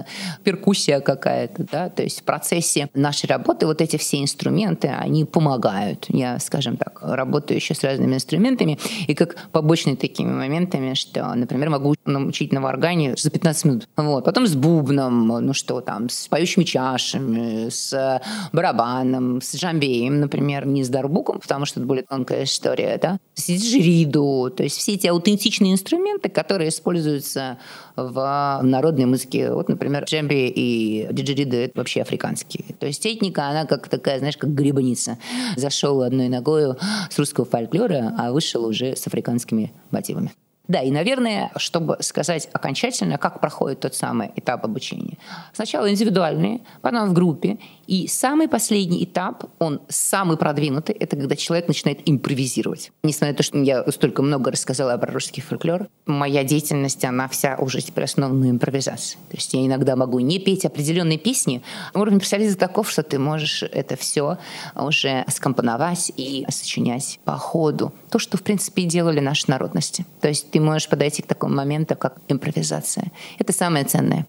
перкуссия 0.44 1.02
какая-то, 1.02 1.68
да, 1.72 1.90
то 1.90 2.02
есть 2.02 2.22
в 2.22 2.24
процессе 2.24 2.90
нашей 2.96 3.28
работы 3.28 3.68
вот 3.68 3.82
эти 3.82 3.98
все 3.98 4.22
инструменты, 4.22 4.88
они 4.88 5.26
помогают. 5.26 6.06
Я, 6.10 6.40
скажем 6.40 6.78
так, 6.78 7.00
работаю 7.04 7.58
еще 7.58 7.76
с 7.76 7.84
разными 7.84 8.16
инструментами, 8.16 8.80
и 9.08 9.14
как 9.14 9.36
побочными 9.52 9.96
такими 9.96 10.32
моментами, 10.32 10.96
что, 10.96 11.32
например, 11.36 11.70
могу 11.70 11.94
научить 12.06 12.52
на 12.54 12.62
варгане 12.62 13.16
за 13.16 13.30
15 13.30 13.66
минут, 13.66 13.88
вот, 13.96 14.26
потом 14.26 14.48
с 14.48 14.56
бубном, 14.56 15.28
ну 15.28 15.54
что 15.54 15.82
там, 15.82 16.10
с 16.10 16.28
поющими 16.28 16.64
чашами, 16.64 17.70
с 17.70 18.20
барабаном, 18.52 19.42
с 19.42 19.56
джамбеем, 19.56 20.20
например, 20.20 20.66
не 20.66 20.84
с 20.84 20.90
дарбуком, 20.90 21.40
потому 21.40 21.67
что 21.68 21.80
это 21.80 21.88
более 21.88 22.04
тонкая 22.04 22.46
история, 22.46 22.98
да, 23.02 23.20
диджериду, 23.36 24.52
то 24.56 24.64
есть 24.64 24.78
все 24.78 24.94
эти 24.94 25.08
аутентичные 25.08 25.74
инструменты, 25.74 26.30
которые 26.30 26.70
используются 26.70 27.60
в 27.96 28.60
народной 28.64 29.06
музыке. 29.06 29.52
Вот, 29.52 29.70
например, 29.70 30.06
джемби 30.06 30.48
и 30.48 31.08
диджериду— 31.12 31.56
это 31.58 31.80
вообще 31.80 32.02
африканские. 32.02 32.76
То 32.80 32.88
есть 32.88 33.06
этника, 33.06 33.48
она 33.50 33.66
как 33.66 33.88
такая, 33.88 34.20
знаешь, 34.20 34.38
как 34.38 34.54
грибница. 34.54 35.18
Зашел 35.56 36.02
одной 36.02 36.30
ногой 36.30 36.76
с 37.10 37.20
русского 37.20 37.46
фольклора, 37.46 38.16
а 38.18 38.32
вышел 38.32 38.66
уже 38.66 38.96
с 38.96 39.06
африканскими 39.08 39.72
мотивами. 39.92 40.32
Да, 40.68 40.82
и, 40.82 40.92
наверное, 40.92 41.50
чтобы 41.56 41.98
сказать 42.02 42.50
окончательно, 42.52 43.18
как 43.18 43.40
проходит 43.40 43.80
тот 43.80 43.96
самый 43.96 44.32
этап 44.36 44.66
обучения. 44.66 45.18
Сначала 45.54 45.90
индивидуальные, 45.90 46.60
потом 46.82 47.10
в 47.10 47.14
группе. 47.14 47.58
И 47.88 48.08
самый 48.08 48.50
последний 48.50 49.06
этап, 49.06 49.46
он 49.60 49.82
самый 49.88 50.38
продвинутый, 50.38 50.94
это 50.96 51.16
когда 51.16 51.36
человек 51.38 51.70
начинает 51.70 52.00
импровизировать. 52.06 52.92
Несмотря 53.02 53.32
на 53.32 53.38
то, 53.38 53.44
что 53.44 53.58
я 53.60 53.90
столько 53.92 54.22
много 54.22 54.52
рассказала 54.52 54.98
про 54.98 55.12
русский 55.14 55.40
фольклор, 55.40 55.88
моя 56.06 56.44
деятельность, 56.44 57.04
она 57.06 57.30
вся 57.30 57.56
уже 57.58 57.82
теперь 57.82 58.04
основана 58.04 58.46
на 58.46 58.50
импровизации. 58.50 59.18
То 59.30 59.38
есть 59.38 59.54
я 59.54 59.66
иногда 59.66 59.96
могу 59.96 60.20
не 60.20 60.40
петь 60.40 60.66
определенные 60.66 61.18
песни. 61.18 61.64
Уровень 61.94 62.20
профессионализма 62.20 62.60
таков, 62.60 62.92
что 62.92 63.04
ты 63.04 63.20
можешь 63.20 63.64
это 63.64 63.96
все 63.96 64.38
уже 64.76 65.24
скомпоновать 65.30 66.12
и 66.18 66.46
сочинять 66.50 67.20
по 67.24 67.38
ходу. 67.38 67.94
То, 68.10 68.20
что, 68.20 68.38
в 68.38 68.44
принципе, 68.44 68.82
и 68.82 68.86
делали 68.86 69.22
наши 69.22 69.46
народности. 69.48 70.06
То 70.20 70.28
есть 70.28 70.52
ты 70.52 70.60
можешь 70.60 70.90
подойти 70.90 71.22
к 71.22 71.28
такому 71.28 71.56
моменту, 71.56 71.96
как 71.96 72.18
импровизация. 72.28 73.12
Это 73.40 73.54
самое 73.54 73.86
ценное. 73.86 74.28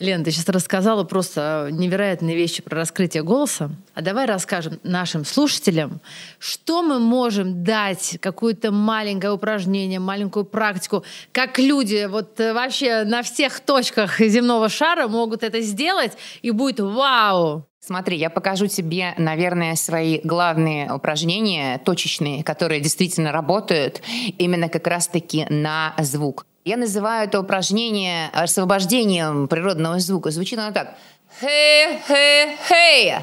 Лен, 0.00 0.22
ты 0.22 0.30
сейчас 0.30 0.48
рассказала 0.48 1.02
просто 1.02 1.70
невероятные 1.72 2.36
вещи 2.36 2.62
про 2.62 2.76
раскрытие 2.76 3.24
голоса. 3.24 3.70
А 3.94 4.02
давай 4.02 4.26
расскажем 4.26 4.78
нашим 4.84 5.24
слушателям, 5.24 6.00
что 6.38 6.82
мы 6.82 7.00
можем 7.00 7.64
дать, 7.64 8.18
какое-то 8.20 8.70
маленькое 8.70 9.32
упражнение, 9.32 9.98
маленькую 9.98 10.44
практику, 10.44 11.04
как 11.32 11.58
люди 11.58 12.06
вот 12.08 12.38
э, 12.38 12.52
вообще 12.52 13.02
на 13.02 13.22
всех 13.22 13.58
точках 13.58 14.20
земного 14.20 14.68
шара 14.68 15.08
могут 15.08 15.42
это 15.42 15.60
сделать, 15.62 16.12
и 16.42 16.52
будет 16.52 16.78
вау! 16.78 17.64
Смотри, 17.80 18.18
я 18.18 18.28
покажу 18.28 18.66
тебе, 18.66 19.14
наверное, 19.16 19.74
свои 19.74 20.20
главные 20.22 20.92
упражнения, 20.92 21.78
точечные, 21.78 22.44
которые 22.44 22.80
действительно 22.80 23.32
работают 23.32 24.02
именно 24.36 24.68
как 24.68 24.86
раз-таки 24.86 25.46
на 25.48 25.94
звук. 25.98 26.44
Я 26.68 26.76
называю 26.76 27.26
это 27.26 27.40
упражнение 27.40 28.28
освобождением 28.34 29.48
природного 29.48 29.98
звука. 30.00 30.30
Звучит 30.30 30.58
оно 30.58 30.70
так. 30.70 30.98
Хей, 31.40 31.98
хей, 32.06 32.58
хей, 32.68 33.14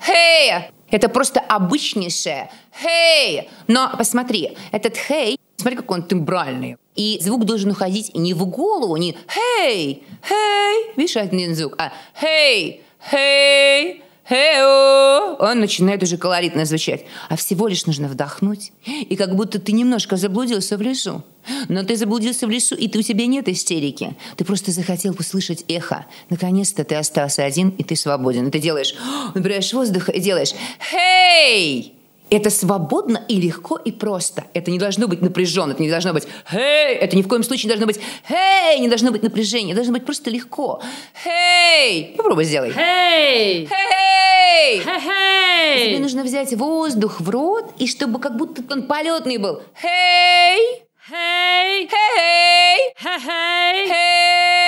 хей. 0.00 0.52
Это 0.88 1.10
просто 1.10 1.40
обычнейшее 1.40 2.50
хей. 2.80 3.50
Но 3.66 3.92
посмотри, 3.98 4.56
этот 4.72 4.96
хей, 4.96 5.38
смотри, 5.58 5.76
какой 5.76 5.98
он 5.98 6.04
тембральный. 6.04 6.78
И 6.94 7.18
звук 7.20 7.44
должен 7.44 7.72
уходить 7.72 8.14
не 8.14 8.32
в 8.32 8.46
голову, 8.46 8.96
не 8.96 9.14
хей, 9.28 10.06
хей, 10.26 10.92
видишь, 10.96 11.18
один 11.18 11.54
звук, 11.54 11.74
а 11.76 11.92
хей, 12.18 12.84
«Хей!» 13.10 14.02
Хео! 14.28 15.36
Он 15.38 15.60
начинает 15.60 16.02
уже 16.02 16.16
колоритно 16.16 16.64
звучать. 16.64 17.04
А 17.28 17.36
всего 17.36 17.68
лишь 17.68 17.86
нужно 17.86 18.08
вдохнуть. 18.08 18.72
И 18.86 19.16
как 19.16 19.36
будто 19.36 19.58
ты 19.58 19.72
немножко 19.72 20.16
заблудился 20.16 20.76
в 20.76 20.82
лесу. 20.82 21.22
Но 21.68 21.82
ты 21.84 21.96
заблудился 21.96 22.46
в 22.46 22.50
лесу, 22.50 22.74
и 22.74 22.88
ты, 22.88 22.98
у 22.98 23.02
тебя 23.02 23.26
нет 23.26 23.48
истерики. 23.48 24.16
Ты 24.36 24.44
просто 24.44 24.70
захотел 24.70 25.14
послышать 25.14 25.64
эхо. 25.68 26.06
Наконец-то 26.30 26.84
ты 26.84 26.94
остался 26.94 27.44
один, 27.44 27.68
и 27.70 27.82
ты 27.82 27.96
свободен. 27.96 28.50
Ты 28.50 28.60
делаешь, 28.60 28.94
набираешь 29.34 29.72
воздуха 29.72 30.10
и 30.12 30.20
делаешь 30.20 30.54
«Хей!» 30.90 31.93
Это 32.30 32.50
свободно 32.50 33.22
и 33.28 33.40
легко 33.40 33.76
и 33.76 33.92
просто. 33.92 34.44
Это 34.54 34.70
не 34.70 34.78
должно 34.78 35.08
быть 35.08 35.20
напряженно, 35.20 35.72
это 35.72 35.82
не 35.82 35.90
должно 35.90 36.12
быть 36.12 36.26
«Хей!» 36.50 36.94
Это 36.94 37.16
ни 37.16 37.22
в 37.22 37.28
коем 37.28 37.42
случае 37.42 37.64
не 37.64 37.68
должно 37.68 37.86
быть 37.86 38.00
«Хей!» 38.26 38.80
Не 38.80 38.88
должно 38.88 39.10
быть 39.10 39.22
напряжения, 39.22 39.74
должно 39.74 39.92
быть 39.92 40.04
просто 40.04 40.30
легко. 40.30 40.82
«Хей!» 41.22 42.14
Попробуй 42.16 42.44
сделай. 42.44 42.72
«Хей!» 42.72 43.68
«Хей!» 43.68 44.80
«Хей!» 44.80 45.88
Тебе 45.90 45.98
нужно 46.00 46.24
взять 46.24 46.54
воздух 46.54 47.20
в 47.20 47.28
рот, 47.28 47.72
и 47.78 47.86
чтобы 47.86 48.18
как 48.18 48.36
будто 48.36 48.62
он 48.72 48.84
полетный 48.84 49.38
был. 49.38 49.62
«Хей!» 49.80 50.82
«Хей!» 51.08 51.88
«Хей!» 51.88 52.94
«Хей!» 52.96 53.88
«Хей!» 53.88 54.63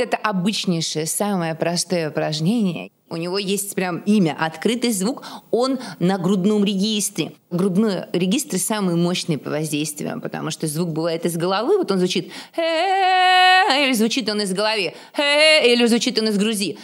Вот 0.00 0.06
это 0.06 0.16
обычнейшее, 0.16 1.04
самое 1.04 1.54
простое 1.54 2.08
упражнение. 2.08 2.90
У 3.10 3.16
него 3.16 3.38
есть 3.38 3.74
прям 3.74 3.98
имя, 4.06 4.34
открытый 4.40 4.92
звук, 4.92 5.22
он 5.50 5.78
на 5.98 6.16
грудном 6.16 6.64
регистре. 6.64 7.32
Грудной 7.50 8.06
регистр 8.14 8.56
самый 8.56 8.94
мощный 8.94 9.36
по 9.36 9.50
воздействию, 9.50 10.18
потому 10.22 10.50
что 10.50 10.66
звук 10.68 10.88
бывает 10.88 11.26
из 11.26 11.36
головы, 11.36 11.76
вот 11.76 11.90
он 11.90 11.98
звучит 11.98 12.32
или 12.56 13.92
звучит 13.92 14.26
он 14.30 14.40
из 14.40 14.54
головы, 14.54 14.94
или 15.18 15.84
звучит 15.84 16.18
он 16.18 16.28
из 16.28 16.38
грузи. 16.38 16.78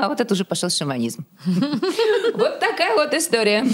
А 0.00 0.08
вот 0.08 0.20
это 0.20 0.34
уже 0.34 0.44
пошел 0.44 0.70
шаманизм. 0.70 1.26
Вот 2.34 2.60
такая 2.60 2.94
вот 2.94 3.12
история. 3.12 3.64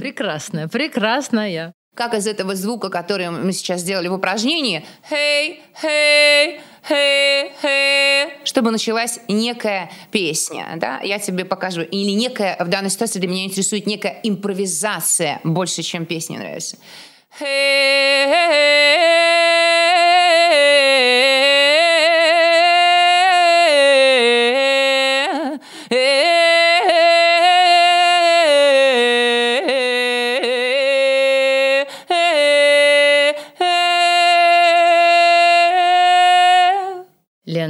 Прекрасная, 0.00 0.66
прекрасная. 0.66 1.74
Как 1.94 2.14
из 2.14 2.26
этого 2.26 2.54
звука, 2.54 2.88
который 2.88 3.28
мы 3.28 3.52
сейчас 3.52 3.82
сделали 3.82 4.08
в 4.08 4.14
упражнении, 4.14 4.82
хей, 5.10 5.62
хей, 5.78 6.60
хей, 6.88 7.52
хей, 7.60 8.30
чтобы 8.44 8.70
началась 8.70 9.20
некая 9.28 9.90
песня, 10.10 10.68
да, 10.76 11.00
я 11.00 11.18
тебе 11.18 11.44
покажу, 11.44 11.82
или 11.82 12.12
некая, 12.12 12.56
в 12.58 12.68
данной 12.68 12.88
ситуации 12.88 13.18
для 13.18 13.28
меня 13.28 13.44
интересует 13.44 13.86
некая 13.86 14.18
импровизация. 14.22 15.40
Больше, 15.44 15.82
чем 15.82 16.06
песня 16.06 16.38
нравится. 16.38 16.78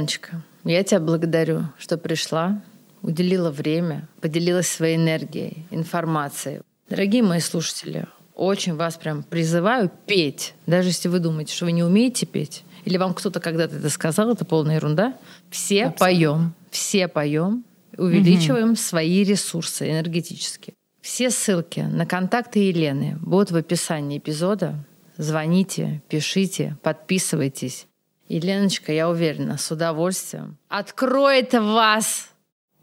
Леночка, 0.03 0.41
я 0.65 0.83
тебя 0.83 0.99
благодарю, 0.99 1.63
что 1.77 1.97
пришла, 1.97 2.61
уделила 3.01 3.51
время, 3.51 4.09
поделилась 4.19 4.67
своей 4.67 4.97
энергией, 4.97 5.65
информацией. 5.71 6.59
Дорогие 6.89 7.23
мои 7.23 7.39
слушатели, 7.39 8.05
очень 8.35 8.75
вас 8.75 8.97
прям 8.97 9.23
призываю 9.23 9.89
петь. 10.05 10.55
Даже 10.67 10.89
если 10.89 11.07
вы 11.07 11.19
думаете, 11.19 11.53
что 11.55 11.65
вы 11.65 11.71
не 11.71 11.83
умеете 11.83 12.25
петь, 12.25 12.65
или 12.83 12.97
вам 12.97 13.13
кто-то 13.13 13.39
когда-то 13.39 13.77
это 13.77 13.89
сказал, 13.89 14.31
это 14.31 14.43
полная 14.43 14.75
ерунда. 14.75 15.17
Все 15.49 15.85
Абсолютно. 15.85 16.05
поем, 16.05 16.53
все 16.69 17.07
поем, 17.07 17.63
увеличиваем 17.97 18.75
свои 18.75 19.23
ресурсы 19.23 19.89
энергетические. 19.89 20.73
Все 21.01 21.29
ссылки 21.29 21.79
на 21.79 22.05
контакты 22.05 22.59
Елены 22.59 23.17
будут 23.21 23.51
в 23.51 23.55
описании 23.55 24.17
эпизода. 24.17 24.83
Звоните, 25.15 26.01
пишите, 26.09 26.75
подписывайтесь. 26.83 27.87
Еленочка, 28.33 28.91
я 28.91 29.09
уверена, 29.09 29.57
с 29.57 29.71
удовольствием 29.71 30.57
откроет 30.67 31.53
вас. 31.53 32.29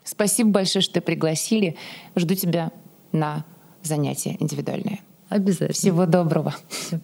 Спасибо 0.04 0.50
большое, 0.50 0.80
что 0.80 1.00
пригласили. 1.00 1.76
Жду 2.14 2.36
тебя 2.36 2.70
на 3.10 3.44
занятия 3.82 4.36
индивидуальные. 4.38 5.00
Обязательно. 5.28 5.74
Всего 5.74 6.06
доброго. 6.06 6.54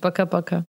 Пока-пока. 0.01 0.64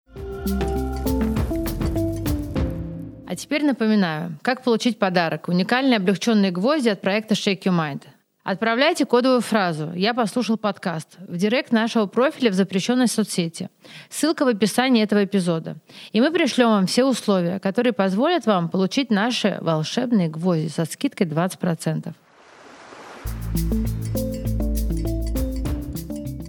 А 3.28 3.36
теперь 3.36 3.64
напоминаю, 3.64 4.38
как 4.40 4.62
получить 4.62 4.98
подарок. 4.98 5.48
Уникальные 5.48 5.98
облегченные 5.98 6.52
гвозди 6.52 6.88
от 6.88 7.02
проекта 7.02 7.34
Shake 7.34 7.64
Your 7.64 7.76
Mind. 7.76 8.04
Отправляйте 8.46 9.04
кодовую 9.06 9.40
фразу 9.40 9.90
«Я 9.92 10.14
послушал 10.14 10.56
подкаст» 10.56 11.16
в 11.18 11.36
директ 11.36 11.72
нашего 11.72 12.06
профиля 12.06 12.52
в 12.52 12.54
запрещенной 12.54 13.08
соцсети. 13.08 13.70
Ссылка 14.08 14.44
в 14.44 14.48
описании 14.48 15.02
этого 15.02 15.24
эпизода. 15.24 15.78
И 16.12 16.20
мы 16.20 16.30
пришлем 16.30 16.68
вам 16.68 16.86
все 16.86 17.04
условия, 17.04 17.58
которые 17.58 17.92
позволят 17.92 18.46
вам 18.46 18.68
получить 18.68 19.10
наши 19.10 19.58
волшебные 19.62 20.28
гвозди 20.28 20.68
со 20.68 20.84
скидкой 20.84 21.26
20%. 21.26 22.12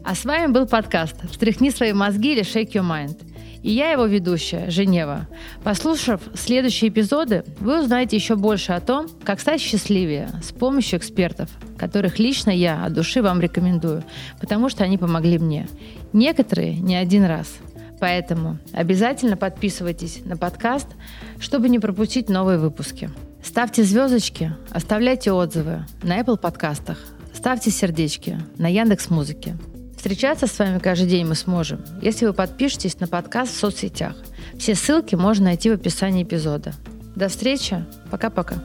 А 0.05 0.13
с 0.13 0.23
вами 0.23 0.51
был 0.51 0.67
подкаст 0.67 1.15
«Встряхни 1.31 1.71
свои 1.71 1.93
мозги» 1.93 2.33
или 2.33 2.43
«Shake 2.43 2.73
your 2.73 2.87
mind». 2.87 3.26
И 3.67 3.71
я 3.71 3.91
его 3.91 4.05
ведущая, 4.05 4.69
Женева. 4.69 5.27
Послушав 5.61 6.21
следующие 6.35 6.89
эпизоды, 6.89 7.43
вы 7.59 7.81
узнаете 7.81 8.15
еще 8.15 8.37
больше 8.37 8.71
о 8.71 8.79
том, 8.79 9.09
как 9.25 9.41
стать 9.41 9.59
счастливее 9.59 10.29
с 10.41 10.53
помощью 10.53 10.99
экспертов, 10.99 11.49
которых 11.77 12.17
лично 12.17 12.49
я 12.49 12.85
от 12.85 12.93
души 12.93 13.21
вам 13.21 13.41
рекомендую, 13.41 14.05
потому 14.39 14.69
что 14.69 14.85
они 14.85 14.97
помогли 14.97 15.37
мне. 15.37 15.67
Некоторые 16.13 16.77
не 16.77 16.95
один 16.95 17.25
раз. 17.25 17.57
Поэтому 17.99 18.57
обязательно 18.71 19.35
подписывайтесь 19.35 20.21
на 20.23 20.37
подкаст, 20.37 20.87
чтобы 21.37 21.67
не 21.67 21.79
пропустить 21.79 22.29
новые 22.29 22.59
выпуски. 22.59 23.09
Ставьте 23.43 23.83
звездочки, 23.83 24.53
оставляйте 24.71 25.33
отзывы 25.33 25.85
на 26.03 26.21
Apple 26.21 26.37
подкастах, 26.37 26.99
ставьте 27.33 27.69
сердечки 27.69 28.39
на 28.57 28.71
Яндекс 28.71 29.09
Музыке. 29.09 29.57
Встречаться 30.07 30.47
с 30.47 30.57
вами 30.57 30.79
каждый 30.79 31.09
день 31.09 31.25
мы 31.25 31.35
сможем, 31.35 31.83
если 32.01 32.27
вы 32.27 32.31
подпишетесь 32.31 32.97
на 33.01 33.09
подкаст 33.09 33.51
в 33.53 33.59
соцсетях. 33.59 34.15
Все 34.57 34.73
ссылки 34.73 35.15
можно 35.15 35.47
найти 35.47 35.69
в 35.69 35.73
описании 35.73 36.23
эпизода. 36.23 36.71
До 37.17 37.27
встречи. 37.27 37.83
Пока-пока. 38.09 38.55